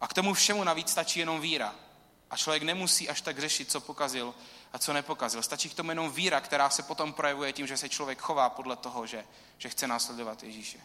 [0.00, 1.74] A k tomu všemu navíc stačí jenom víra.
[2.30, 4.34] A člověk nemusí až tak řešit, co pokazil
[4.74, 5.42] a co nepokazil.
[5.42, 8.76] Stačí k tomu jenom víra, která se potom projevuje tím, že se člověk chová podle
[8.76, 9.24] toho, že,
[9.58, 10.78] že chce následovat Ježíše.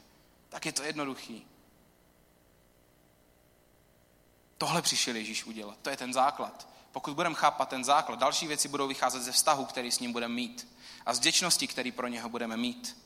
[0.50, 1.48] Tak je to jednoduchý.
[4.58, 5.78] Tohle přišel Ježíš udělat.
[5.82, 6.68] To je ten základ.
[6.92, 10.34] Pokud budeme chápat ten základ, další věci budou vycházet ze vztahu, který s ním budeme
[10.34, 10.68] mít.
[11.06, 12.98] A z děčnosti, který pro něho budeme mít.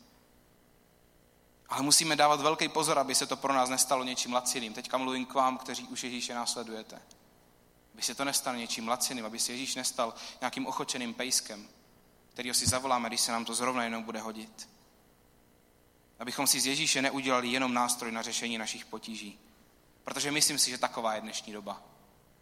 [1.69, 4.73] Ale musíme dávat velký pozor, aby se to pro nás nestalo něčím laciným.
[4.73, 7.01] Teďka mluvím k vám, kteří už Ježíše následujete.
[7.93, 11.69] Aby se to nestalo něčím laciným, aby se Ježíš nestal nějakým ochočeným pejskem,
[12.33, 14.69] kterýho si zavoláme, když se nám to zrovna jenom bude hodit.
[16.19, 19.39] Abychom si z Ježíše neudělali jenom nástroj na řešení našich potíží.
[20.03, 21.81] Protože myslím si, že taková je dnešní doba.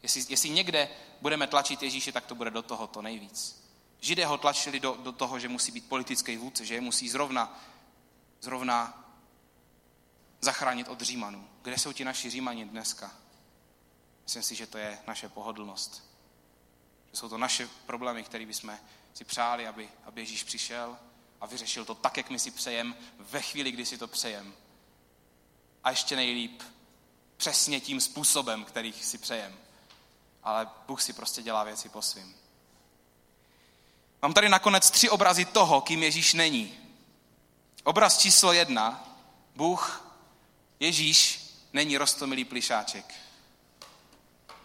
[0.04, 0.90] Jestli, jestli někde
[1.22, 3.64] budeme tlačit Ježíše, tak to bude do tohoto nejvíc.
[4.00, 7.60] Židé ho tlačili do, do toho, že musí být politický vůdce, že je musí zrovna,
[8.42, 9.06] zrovna
[10.42, 11.48] zachránit od Římanů.
[11.62, 13.12] Kde jsou ti naši Římani dneska?
[14.24, 16.04] Myslím si, že to je naše pohodlnost.
[17.12, 18.78] Že jsou to naše problémy, které bychom
[19.14, 20.98] si přáli, aby, aby Ježíš přišel
[21.42, 24.54] a vyřešil to tak, jak my si přejem, ve chvíli, kdy si to přejem.
[25.84, 26.64] A ještě nejlíp
[27.38, 29.58] přesně tím způsobem, který si přejem.
[30.44, 32.36] Ale Bůh si prostě dělá věci po svým.
[34.22, 36.78] Mám tady nakonec tři obrazy toho, kým Ježíš není.
[37.84, 39.18] Obraz číslo jedna.
[39.56, 40.08] Bůh,
[40.80, 43.16] Ježíš, není rostomilý plišáček.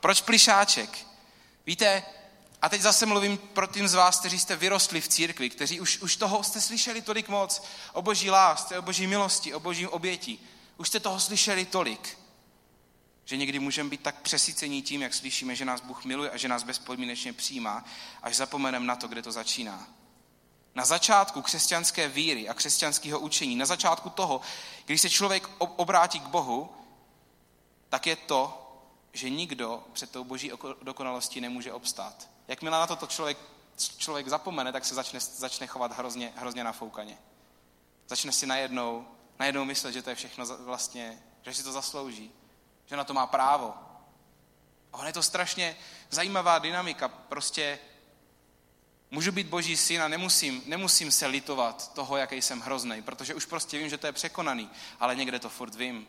[0.07, 1.07] Proč plišáček?
[1.67, 2.03] Víte,
[2.63, 5.99] a teď zase mluvím pro tím z vás, kteří jste vyrostli v církvi, kteří už,
[5.99, 10.39] už toho jste slyšeli tolik moc, o boží lásce, o boží milosti, o boží oběti.
[10.77, 12.19] Už jste toho slyšeli tolik,
[13.25, 16.49] že někdy můžeme být tak přesycení tím, jak slyšíme, že nás Bůh miluje a že
[16.49, 17.85] nás bezpodmínečně přijímá,
[18.23, 19.89] až zapomeneme na to, kde to začíná.
[20.75, 24.41] Na začátku křesťanské víry a křesťanského učení, na začátku toho,
[24.85, 26.71] když se člověk obrátí k Bohu,
[27.89, 28.63] tak je to,
[29.17, 30.53] že nikdo před tou boží
[30.83, 32.29] dokonalostí nemůže obstát.
[32.49, 33.39] Jakmile na to člověk,
[33.97, 37.19] člověk zapomene, tak se začne, začne chovat hrozně, hrozně nafoukaně.
[38.09, 39.07] Začne si najednou,
[39.39, 42.33] najednou myslet, že to je všechno vlastně, že si to zaslouží,
[42.87, 43.75] že na to má právo.
[44.93, 45.77] A on je to strašně
[46.11, 47.09] zajímavá dynamika.
[47.09, 47.79] Prostě
[49.11, 53.45] můžu být boží syn a nemusím, nemusím se litovat toho, jaký jsem hrozný, protože už
[53.47, 56.09] prostě vím, že to je překonaný, ale někde to furt vím.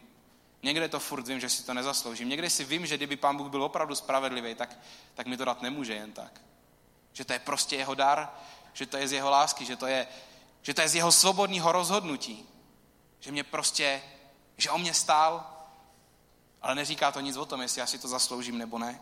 [0.63, 2.29] Někde to furt vím, že si to nezasloužím.
[2.29, 4.79] Někde si vím, že kdyby pán Bůh byl opravdu spravedlivý, tak,
[5.13, 6.41] tak mi to dát nemůže jen tak.
[7.13, 8.29] Že to je prostě jeho dar,
[8.73, 10.07] že to je z jeho lásky, že to je,
[10.61, 12.49] že to je z jeho svobodného rozhodnutí.
[13.19, 14.01] Že mě prostě,
[14.57, 15.53] že o mě stál,
[16.61, 18.99] ale neříká to nic o tom, jestli já si to zasloužím nebo ne.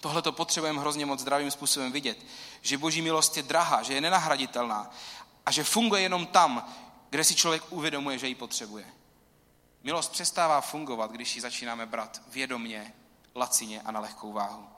[0.00, 2.18] Tohle to potřebujeme hrozně moc zdravým způsobem vidět.
[2.60, 4.90] Že boží milost je drahá, že je nenahraditelná
[5.46, 6.74] a že funguje jenom tam,
[7.10, 8.84] kde si člověk uvědomuje, že ji potřebuje.
[9.82, 12.94] Milost přestává fungovat, když ji začínáme brát vědomně,
[13.34, 14.68] lacině a na lehkou váhu.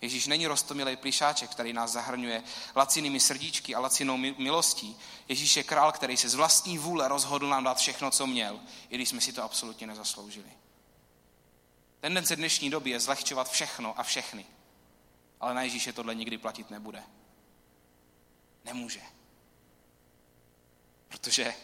[0.00, 2.42] Ježíš není rostomilý plišáček, který nás zahrnuje
[2.76, 4.96] lacinými srdíčky a lacinou milostí.
[5.28, 8.94] Ježíš je král, který se z vlastní vůle rozhodl nám dát všechno, co měl, i
[8.94, 10.50] když jsme si to absolutně nezasloužili.
[12.00, 14.46] Tendence dnešní doby je zlehčovat všechno a všechny.
[15.40, 17.02] Ale na Ježíše tohle nikdy platit nebude.
[18.64, 19.02] Nemůže.
[21.08, 21.54] Protože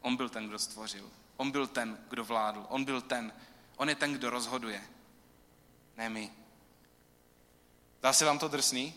[0.00, 1.10] on byl ten, kdo stvořil.
[1.40, 2.66] On byl ten, kdo vládl.
[2.68, 3.32] On byl ten.
[3.76, 4.82] On je ten, kdo rozhoduje.
[5.96, 6.32] Ne my.
[8.02, 8.94] Dá se vám to drsný?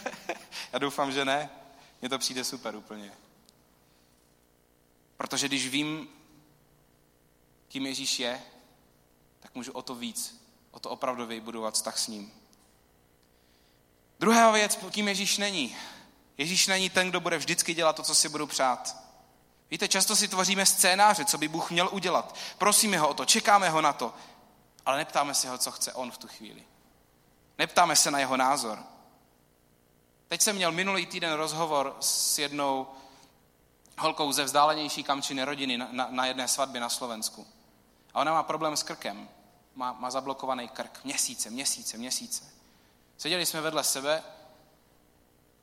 [0.72, 1.50] Já doufám, že ne.
[2.00, 3.12] Mně to přijde super úplně.
[5.16, 6.08] Protože když vím,
[7.68, 8.42] kým Ježíš je,
[9.40, 12.32] tak můžu o to víc, o to opravdu vybudovat vztah s ním.
[14.18, 15.76] Druhá věc, kým Ježíš není.
[16.38, 18.99] Ježíš není ten, kdo bude vždycky dělat to, co si budu přát.
[19.70, 22.36] Víte, často si tvoříme scénáře, co by Bůh měl udělat.
[22.58, 24.14] Prosíme ho o to, čekáme ho na to,
[24.86, 26.64] ale neptáme se ho, co chce on v tu chvíli.
[27.58, 28.78] Neptáme se na jeho názor.
[30.28, 32.86] Teď jsem měl minulý týden rozhovor s jednou
[33.98, 37.46] holkou ze vzdálenější kamčiny rodiny na, na, na jedné svatbě na Slovensku.
[38.14, 39.28] A ona má problém s krkem.
[39.74, 41.00] Má, má zablokovaný krk.
[41.04, 42.44] Měsíce, měsíce, měsíce.
[43.18, 44.22] Seděli jsme vedle sebe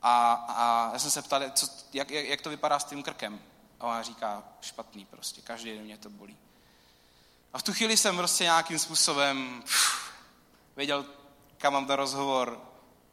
[0.02, 3.40] a, a já jsem se ptal, co, jak, jak, jak to vypadá s tím krkem.
[3.80, 6.36] A ona říká, špatný prostě, každý den mě to bolí.
[7.52, 10.12] A v tu chvíli jsem prostě nějakým způsobem pff,
[10.76, 11.06] věděl,
[11.58, 12.62] kam mám ten rozhovor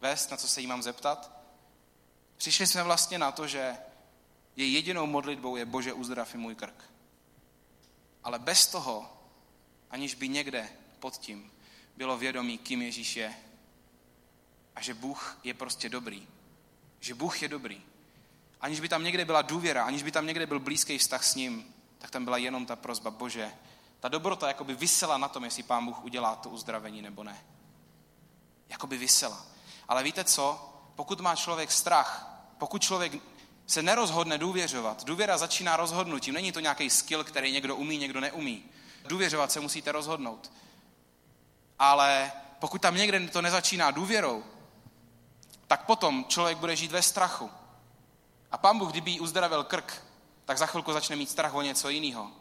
[0.02, 1.32] vést, na co se jí mám zeptat.
[2.38, 3.78] Přišli jsme vlastně na to, že
[4.56, 6.84] její jedinou modlitbou je Bože uzdrav můj krk.
[8.24, 9.18] ale bez toho,
[9.92, 11.52] aniž by někde pod tím
[11.98, 13.36] bylo vědomí, kým Ježíš je
[14.76, 16.28] a že Bůh je prostě dobrý.
[17.00, 17.84] Že Bůh je dobrý.
[18.66, 21.74] Aniž by tam někde byla důvěra, aniž by tam někde byl blízký vztah s ním,
[21.98, 23.52] tak tam byla jenom ta prozba, Bože,
[24.00, 27.46] ta dobrota jakoby vysela na tom, jestli pán Bůh udělá to uzdravení nebo ne.
[28.70, 29.46] Jakoby vysela.
[29.88, 30.74] Ale víte co?
[30.96, 33.14] Pokud má člověk strach, pokud člověk
[33.68, 36.34] se nerozhodne důvěřovat, důvěra začíná rozhodnutím.
[36.34, 38.64] Není to nějaký skill, který někdo umí, někdo neumí.
[39.08, 40.52] Důvěřovat se musíte rozhodnout.
[41.80, 44.44] Ale pokud tam někde to nezačíná důvěrou,
[45.68, 47.52] tak potom člověk bude žít ve strachu.
[48.52, 50.04] A pán Bůh, kdyby jí uzdravil krk,
[50.46, 52.32] tak za chvilku začne mít strach o něco jiného.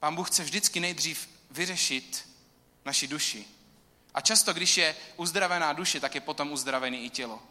[0.00, 2.28] Pán Bůh chce vždycky nejdřív vyřešit
[2.84, 3.44] naši duši.
[4.14, 7.42] A často, když je uzdravená duše, tak je potom uzdravený i tělo.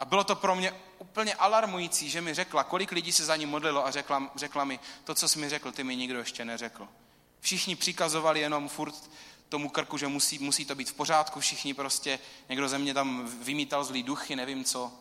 [0.00, 3.46] A bylo to pro mě úplně alarmující, že mi řekla, kolik lidí se za ní
[3.46, 6.88] modlilo a řekla, řekla mi, to, co jsi mi řekl, ty mi nikdo ještě neřekl.
[7.40, 9.10] Všichni přikazovali jenom furt
[9.48, 13.26] tomu krku, že musí, musí to být v pořádku, všichni prostě, někdo ze mě tam
[13.26, 14.92] vymítal zlý duchy, nevím co.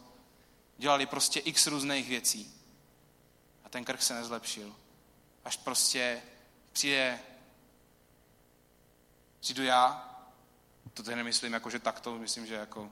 [0.77, 2.53] Dělali prostě x různých věcí.
[3.63, 4.75] A ten krk se nezlepšil.
[5.45, 6.21] Až prostě
[6.73, 7.19] přijde,
[9.39, 10.11] přijdu já,
[10.93, 12.91] to teď nemyslím jako, že takto, myslím, že jako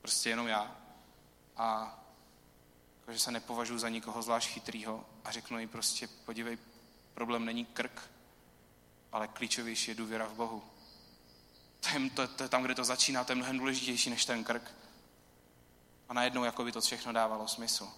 [0.00, 0.76] prostě jenom já.
[1.56, 1.98] A
[3.00, 6.58] jako, že se nepovažuji za nikoho zvlášť chytrýho a řeknu jí prostě, podívej,
[7.14, 8.10] problém není krk,
[9.12, 10.62] ale klíčovější je důvěra v Bohu.
[11.80, 14.44] To je, to, to je tam, kde to začíná, to je mnohem důležitější než ten
[14.44, 14.74] krk.
[16.12, 17.88] A najednou jako by to všechno dávalo smysl.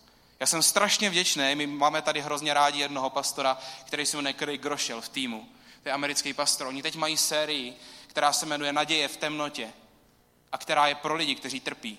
[0.41, 4.61] Já jsem strašně vděčný, my máme tady hrozně rádi jednoho pastora, který se jmenuje Craig
[4.61, 5.49] Groschel v týmu.
[5.83, 6.67] To je americký pastor.
[6.67, 9.73] Oni teď mají sérii, která se jmenuje Naděje v temnotě
[10.53, 11.99] a která je pro lidi, kteří trpí.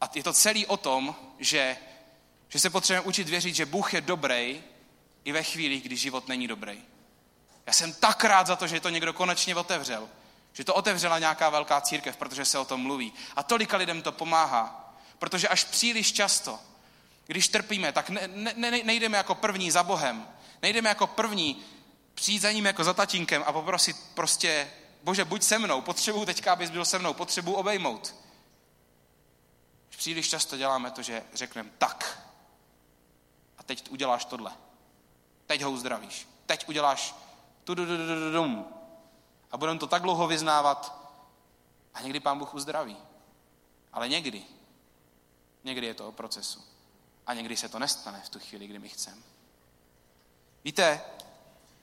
[0.00, 1.76] A je to celý o tom, že,
[2.48, 4.62] že se potřebujeme učit věřit, že Bůh je dobrý
[5.24, 6.82] i ve chvíli, kdy život není dobrý.
[7.66, 10.08] Já jsem tak rád za to, že to někdo konečně otevřel.
[10.58, 13.12] Že to otevřela nějaká velká církev, protože se o tom mluví.
[13.36, 14.94] A tolika lidem to pomáhá.
[15.18, 16.58] Protože až příliš často,
[17.26, 20.28] když trpíme, tak ne, ne, ne, nejdeme jako první za Bohem.
[20.62, 21.62] Nejdeme jako první
[22.14, 24.70] přijít za ním jako za tatínkem a poprosit prostě,
[25.02, 28.14] bože, buď se mnou, potřebuju teďka, abys byl se mnou, potřebuju obejmout.
[29.88, 32.22] Příliš často děláme to, že řekneme tak.
[33.58, 34.52] A teď uděláš tohle.
[35.46, 36.28] Teď ho uzdravíš.
[36.46, 37.14] Teď uděláš
[37.64, 37.74] tu
[39.50, 41.08] A budeme to tak dlouho vyznávat
[41.94, 42.96] a někdy pán Bůh uzdraví.
[43.92, 44.44] Ale někdy,
[45.64, 46.64] někdy je to o procesu.
[47.26, 49.22] A někdy se to nestane v tu chvíli, kdy my chceme.
[50.64, 51.00] Víte,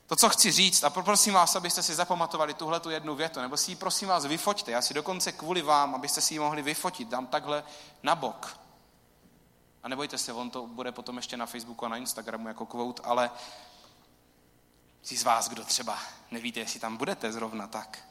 [0.06, 3.56] to, co chci říct, a poprosím vás, abyste si zapamatovali tuhle tu jednu větu, nebo
[3.56, 4.70] si ji prosím vás vyfoťte.
[4.70, 7.64] Já si dokonce kvůli vám, abyste si ji mohli vyfotit, dám takhle
[8.02, 8.60] na bok.
[9.82, 13.02] A nebojte se, on to bude potom ještě na Facebooku a na Instagramu jako quote,
[13.02, 13.30] ale
[15.02, 15.98] si z vás, kdo třeba
[16.30, 18.08] nevíte, jestli tam budete zrovna tak,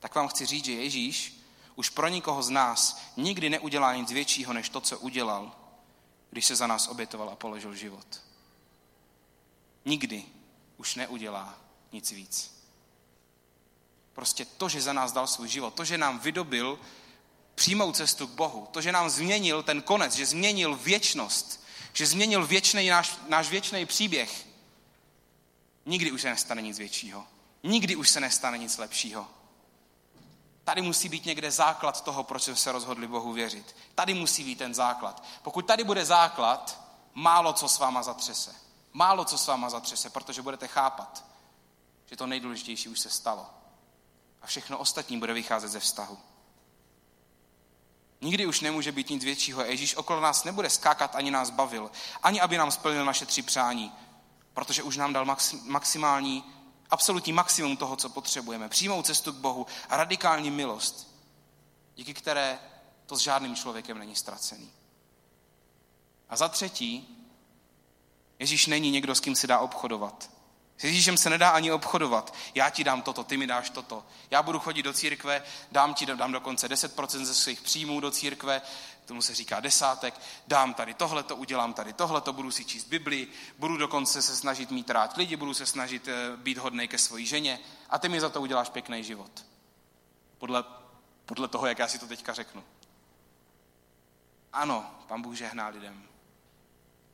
[0.00, 1.38] tak vám chci říct, že Ježíš
[1.76, 5.52] už pro nikoho z nás nikdy neudělá nic většího, než to, co udělal,
[6.30, 8.22] když se za nás obětoval a položil život.
[9.84, 10.24] Nikdy
[10.76, 11.58] už neudělá
[11.92, 12.58] nic víc.
[14.12, 16.78] Prostě to, že za nás dal svůj život, to, že nám vydobil
[17.54, 22.46] přímou cestu k Bohu, to, že nám změnil ten konec, že změnil věčnost, že změnil
[22.46, 24.47] věčný, náš, náš věčný příběh,
[25.88, 27.26] nikdy už se nestane nic většího.
[27.62, 29.26] Nikdy už se nestane nic lepšího.
[30.64, 33.76] Tady musí být někde základ toho, proč jsme se rozhodli Bohu věřit.
[33.94, 35.24] Tady musí být ten základ.
[35.42, 36.80] Pokud tady bude základ,
[37.14, 38.54] málo co s váma zatřese.
[38.92, 41.24] Málo co s váma zatřese, protože budete chápat,
[42.06, 43.46] že to nejdůležitější už se stalo.
[44.42, 46.18] A všechno ostatní bude vycházet ze vztahu.
[48.20, 49.64] Nikdy už nemůže být nic většího.
[49.64, 51.90] Ježíš okolo nás nebude skákat, ani nás bavil,
[52.22, 53.92] ani aby nám splnil naše tři přání,
[54.58, 56.44] protože už nám dal maximální,
[56.90, 58.68] absolutní maximum toho, co potřebujeme.
[58.68, 61.14] Přímou cestu k Bohu a radikální milost,
[61.96, 62.58] díky které
[63.06, 64.70] to s žádným člověkem není ztracený.
[66.28, 67.18] A za třetí,
[68.38, 70.30] Ježíš není někdo, s kým se dá obchodovat.
[70.78, 72.34] S Ježíšem se nedá ani obchodovat.
[72.54, 74.06] Já ti dám toto, ty mi dáš toto.
[74.30, 78.62] Já budu chodit do církve, dám ti dám dokonce 10% ze svých příjmů do církve,
[79.08, 82.84] tomu se říká desátek, dám tady tohle, to udělám tady tohle, to budu si číst
[82.84, 86.98] Biblii, budu dokonce se snažit mít rád lidi, budu se snažit eh, být hodnej ke
[86.98, 87.58] své ženě
[87.90, 89.44] a ty mi za to uděláš pěkný život.
[90.38, 90.64] Podle,
[91.26, 92.64] podle toho, jak já si to teďka řeknu.
[94.52, 96.02] Ano, pan Bůh žehná lidem.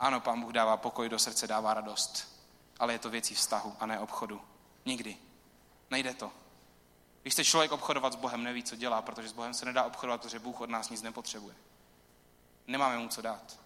[0.00, 2.33] Ano, pán Bůh dává pokoj do srdce, dává radost.
[2.78, 4.40] Ale je to věcí vztahu a ne obchodu.
[4.86, 5.16] Nikdy.
[5.90, 6.32] Nejde to.
[7.22, 10.22] Když chce člověk obchodovat s Bohem, neví, co dělá, protože s Bohem se nedá obchodovat,
[10.22, 11.54] protože Bůh od nás nic nepotřebuje.
[12.66, 13.58] Nemáme mu co dát.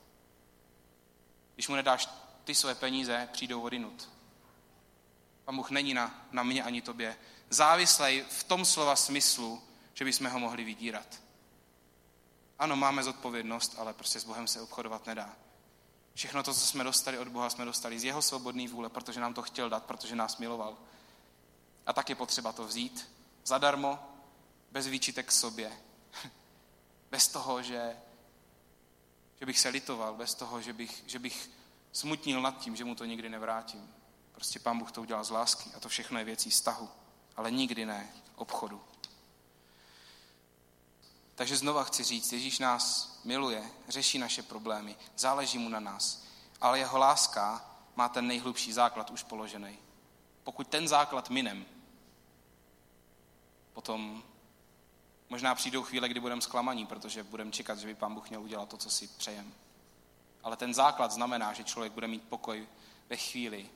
[1.55, 2.09] Když mu nedáš
[2.45, 4.09] ty své peníze, přijdou odinut.
[5.45, 7.17] Pán Bůh není na, na mě ani tobě
[7.51, 9.63] závislej v tom slova smyslu,
[9.95, 11.21] že bychom ho mohli vydírat.
[12.59, 15.37] Ano, máme zodpovědnost, ale prostě s Bohem se obchodovat nedá.
[16.19, 19.35] Všechno to, co jsme dostali od Boha, jsme dostali z jeho svobodné vůle, protože nám
[19.35, 20.77] to chtěl dát, protože nás miloval.
[21.87, 23.09] A tak je potřeba to vzít
[23.45, 23.99] zadarmo,
[24.71, 25.73] bez výčitek k sobě.
[27.11, 27.97] Bez toho, že,
[29.41, 31.51] že bych se litoval, bez toho, že bych, že bych
[31.93, 33.95] smutnil nad tím, že mu to nikdy nevrátím.
[34.33, 36.89] Prostě pán Bůh to udělal z lásky a to všechno je věcí vztahu,
[37.37, 38.81] ale nikdy ne obchodu.
[41.39, 46.25] Takže znova chci říct, Ježíš nás miluje, řeší naše problémy, záleží mu na nás,
[46.61, 47.65] ale jeho láska
[47.97, 49.79] má ten nejhlubší základ už položený.
[50.45, 51.65] Pokud ten základ minem,
[53.73, 54.23] potom
[55.29, 58.69] možná přijdou chvíle, kdy budeme zklamaní, protože budeme čekat, že by pán Bůh měl udělat
[58.69, 59.55] to, co si přejem.
[60.43, 62.69] Ale ten základ znamená, že člověk bude mít pokoj
[63.09, 63.71] ve chvíli,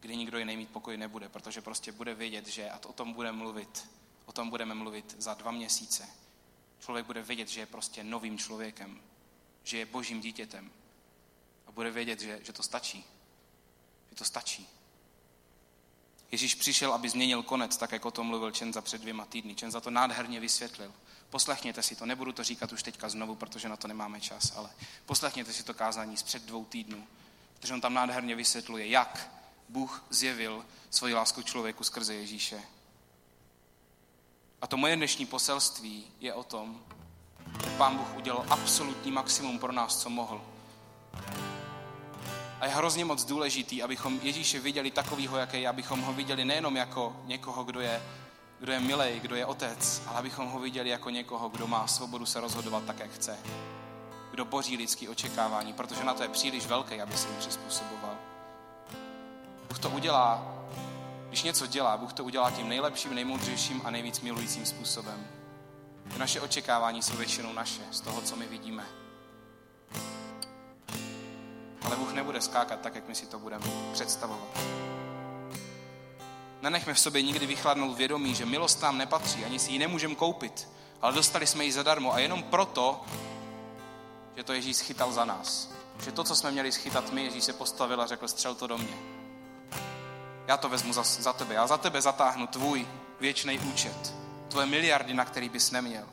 [0.00, 3.12] kdy nikdo jiný mít pokoj nebude, protože prostě bude vědět, že, a to o tom
[3.12, 3.90] budeme mluvit,
[4.26, 6.08] o tom budeme mluvit za dva měsíce,
[6.80, 9.00] člověk bude vědět, že je prostě novým člověkem,
[9.64, 10.70] že je božím dítětem
[11.66, 13.04] a bude vědět, že, že to stačí.
[14.10, 14.68] Že to stačí.
[16.32, 19.54] Ježíš přišel, aby změnil konec, tak jako o tom mluvil Čenza před dvěma týdny.
[19.54, 20.94] Čenza to nádherně vysvětlil.
[21.30, 24.70] Poslechněte si to, nebudu to říkat už teďka znovu, protože na to nemáme čas, ale
[25.06, 27.06] poslechněte si to kázání z před dvou týdnů,
[27.54, 29.30] protože on tam nádherně vysvětluje, jak
[29.68, 32.62] Bůh zjevil svoji lásku člověku skrze Ježíše.
[34.62, 36.80] A to moje dnešní poselství je o tom,
[37.64, 40.40] že Pán Bůh udělal absolutní maximum pro nás, co mohl.
[42.60, 46.76] A je hrozně moc důležitý, abychom Ježíše viděli takovýho, jaký je, abychom ho viděli nejenom
[46.76, 48.02] jako někoho, kdo je,
[48.60, 52.26] kdo je milej, kdo je otec, ale abychom ho viděli jako někoho, kdo má svobodu
[52.26, 53.38] se rozhodovat tak, jak chce.
[54.30, 58.16] Kdo boří lidský očekávání, protože na to je příliš velký, aby se jim přizpůsoboval.
[59.68, 60.57] Bůh to udělá
[61.28, 65.26] když něco dělá, Bůh to udělá tím nejlepším, nejmoudřejším a nejvíc milujícím způsobem.
[66.16, 68.86] Naše očekávání jsou většinou naše, z toho, co my vidíme.
[71.82, 74.58] Ale Bůh nebude skákat tak, jak my si to budeme představovat.
[76.62, 80.68] Nenechme v sobě nikdy vychladnout vědomí, že milost nám nepatří, ani si ji nemůžeme koupit,
[81.02, 83.04] ale dostali jsme ji zadarmo a jenom proto,
[84.36, 85.70] že to Ježíš schytal za nás.
[86.04, 88.78] Že to, co jsme měli schytat my, Ježíš se postavil a řekl, střel to do
[88.78, 89.17] mě
[90.48, 91.54] já to vezmu za, za tebe.
[91.54, 92.88] Já za tebe zatáhnu tvůj
[93.20, 94.14] věčný účet.
[94.48, 96.04] Tvoje miliardy, na který bys neměl.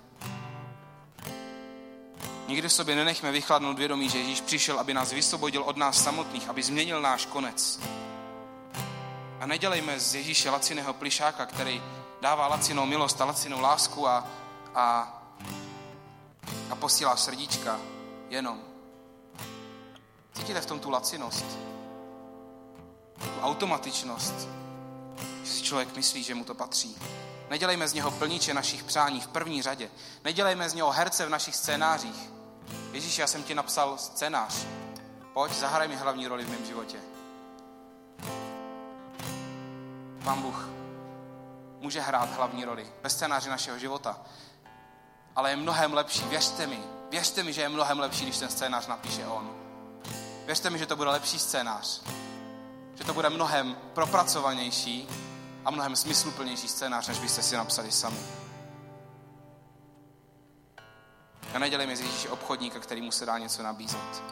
[2.48, 6.50] Nikdy v sobě nenechme vychladnout vědomí, že Ježíš přišel, aby nás vysvobodil od nás samotných,
[6.50, 7.80] aby změnil náš konec.
[9.40, 11.82] A nedělejme z Ježíše laciného plišáka, který
[12.22, 14.28] dává lacinou milost a lacinou lásku a,
[14.76, 15.18] a,
[16.70, 17.80] a posílá srdíčka
[18.30, 18.62] jenom.
[20.34, 21.75] Cítíte v tom tu lacinost?
[23.42, 24.48] Automatičnost,
[25.44, 26.98] že si člověk myslí, že mu to patří.
[27.50, 29.90] Nedělejme z něho plníče našich přání v první řadě.
[30.24, 32.30] Nedělejme z něho herce v našich scénářích.
[32.92, 34.66] Ježíš, já jsem ti napsal scénář.
[35.34, 36.98] Pojď, zahraj mi hlavní roli v mém životě.
[40.24, 40.70] Pán Bůh
[41.80, 44.18] může hrát hlavní roli ve scénáři našeho života,
[45.36, 46.80] ale je mnohem lepší, věřte mi,
[47.12, 49.52] věřte mi, že je mnohem lepší, když ten scénář napíše on.
[50.46, 52.02] Věřte mi, že to bude lepší scénář,
[52.96, 55.08] že to bude mnohem propracovanější
[55.66, 58.20] a mnohem smysluplnější scénář, než byste si napsali sami.
[61.54, 64.24] A nedělejme z Ježíše obchodníka, který mu se dá něco nabízet.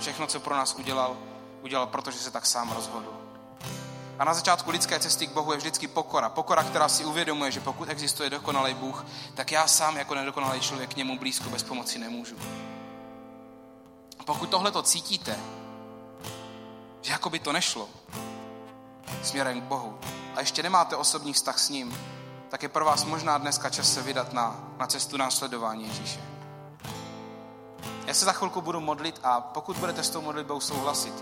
[0.00, 1.16] Všechno, co pro nás udělal,
[1.62, 3.20] udělal, protože se tak sám rozhodl.
[4.18, 6.28] A na začátku lidské cesty k Bohu je vždycky pokora.
[6.28, 10.94] Pokora, která si uvědomuje, že pokud existuje dokonalý Bůh, tak já sám jako nedokonalý člověk
[10.94, 12.36] k němu blízko bez pomoci nemůžu.
[14.24, 15.38] Pokud tohle to cítíte,
[17.02, 17.88] že jako by to nešlo
[19.22, 19.98] směrem k Bohu
[20.36, 21.98] a ještě nemáte osobní vztah s ním,
[22.48, 26.20] tak je pro vás možná dneska čas se vydat na, na cestu následování Ježíše.
[28.06, 31.14] Já se za chvilku budu modlit a pokud budete s tou modlitbou souhlasit,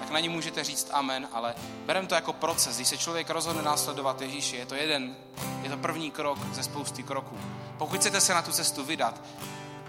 [0.00, 1.54] tak na ní můžete říct amen, ale
[1.86, 2.76] berem to jako proces.
[2.76, 5.16] Když se člověk rozhodne následovat Ježíše, je to jeden,
[5.62, 7.38] je to první krok ze spousty kroků.
[7.78, 9.20] Pokud chcete se na tu cestu vydat,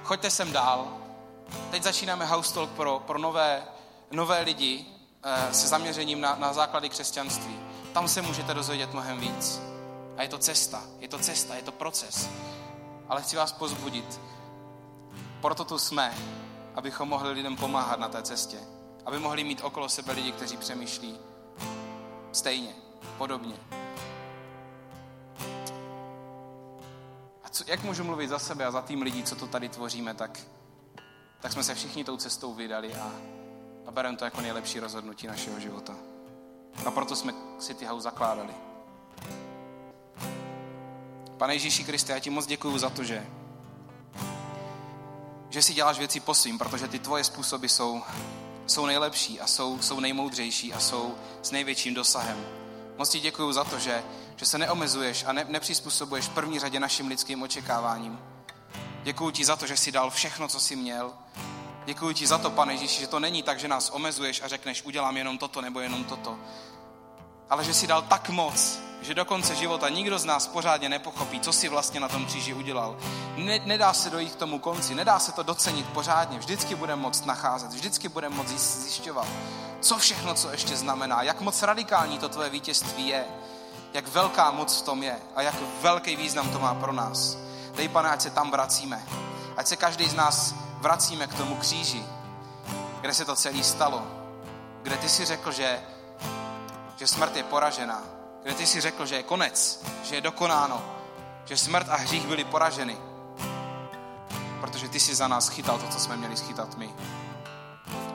[0.04, 0.88] choďte sem dál.
[1.72, 3.64] Teď začínáme House Talk pro, pro nové,
[4.12, 4.95] nové lidi,
[5.52, 7.60] se zaměřením na, na základy křesťanství.
[7.94, 9.62] Tam se můžete dozvědět mnohem víc.
[10.18, 12.30] A je to cesta, je to cesta, je to proces.
[13.10, 14.20] Ale chci vás pozbudit.
[15.42, 16.14] Proto tu jsme,
[16.76, 18.58] abychom mohli lidem pomáhat na té cestě.
[19.06, 21.20] Aby mohli mít okolo sebe lidi, kteří přemýšlí
[22.32, 22.76] stejně,
[23.18, 23.56] podobně.
[27.44, 30.14] A co, jak můžu mluvit za sebe a za tým lidí, co to tady tvoříme,
[30.14, 30.40] tak,
[31.40, 33.12] tak jsme se všichni tou cestou vydali a
[33.88, 35.96] a bereme to jako nejlepší rozhodnutí našeho života.
[36.86, 38.54] A proto jsme City House zakládali.
[41.38, 43.28] Pane Ježíši Kriste, já ti moc děkuju za to, že,
[45.50, 48.02] že si děláš věci po svým, protože ty tvoje způsoby jsou,
[48.68, 52.46] jsou nejlepší a jsou, jsou nejmoudřejší a jsou s největším dosahem.
[52.98, 54.04] Moc ti děkuju za to, že,
[54.36, 58.20] že se neomezuješ a ne, nepřizpůsobuješ v první řadě našim lidským očekáváním.
[59.04, 61.14] Děkuji ti za to, že jsi dal všechno, co jsi měl.
[61.86, 64.84] Děkuji ti za to, pane Ježíši, že to není tak, že nás omezuješ a řekneš,
[64.84, 66.38] udělám jenom toto nebo jenom toto.
[67.50, 71.40] Ale že jsi dal tak moc, že do konce života nikdo z nás pořádně nepochopí,
[71.40, 72.98] co si vlastně na tom kříži udělal.
[73.38, 76.40] Ne, nedá se dojít k tomu konci, nedá se to docenit pořádně.
[76.40, 79.28] Vždycky budeme moct nacházet, vždycky budeme moct zjišťovat,
[79.82, 83.26] co všechno, co ještě znamená, jak moc radikální to tvoje vítězství je,
[83.94, 87.38] jak velká moc v tom je a jak velký význam to má pro nás.
[87.76, 89.06] Dej, pane, ať se tam vracíme.
[89.58, 92.06] Ať se každý z nás vracíme k tomu kříži,
[93.02, 94.04] kde se to celé stalo.
[94.84, 95.82] Kde ty si řekl, že,
[96.98, 98.04] že smrt je poražená.
[98.44, 100.82] Kde ty si řekl, že je konec, že je dokonáno.
[101.46, 102.98] Že smrt a hřích byly poraženy.
[104.62, 106.94] Protože ty si za nás chytal to, co jsme měli schytat my.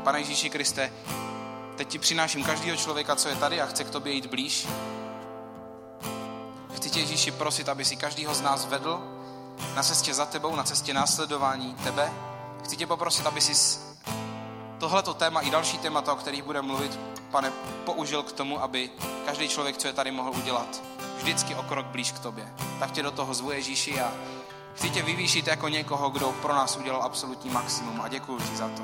[0.04, 0.92] Pane Ježíši Kriste,
[1.76, 4.68] teď ti přináším každého člověka, co je tady a chce k tobě jít blíž.
[6.76, 9.00] Chci tě Ježíši prosit, aby si každýho z nás vedl
[9.74, 12.12] na cestě za tebou, na cestě následování tebe.
[12.64, 13.80] Chci tě poprosit, aby si
[14.78, 17.00] tohleto téma i další témata, o kterých budeme mluvit,
[17.30, 17.52] pane,
[17.84, 18.90] použil k tomu, aby
[19.26, 20.82] každý člověk, co je tady, mohl udělat
[21.18, 22.54] vždycky o krok blíž k tobě.
[22.78, 24.12] Tak tě do toho zvu Ježíši a
[24.74, 28.68] chci tě vyvýšit jako někoho, kdo pro nás udělal absolutní maximum a děkuji ti za
[28.68, 28.82] to.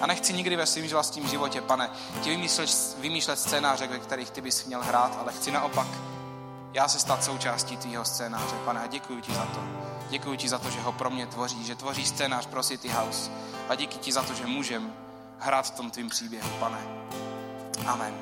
[0.00, 4.40] A nechci nikdy ve svém vlastním životě, pane, ti vymýšlet, vymýšlet scénáře, ve kterých ty
[4.40, 5.86] bys měl hrát, ale chci naopak
[6.74, 8.56] já se stát součástí tvýho scénáře.
[8.64, 9.60] Pane, a děkuji ti za to.
[10.08, 13.30] Děkuji ti za to, že ho pro mě tvoří, že tvoří scénář pro City House.
[13.68, 14.92] A díky ti za to, že můžem
[15.38, 16.78] hrát v tom tvým příběhu, pane.
[17.86, 18.14] Amen.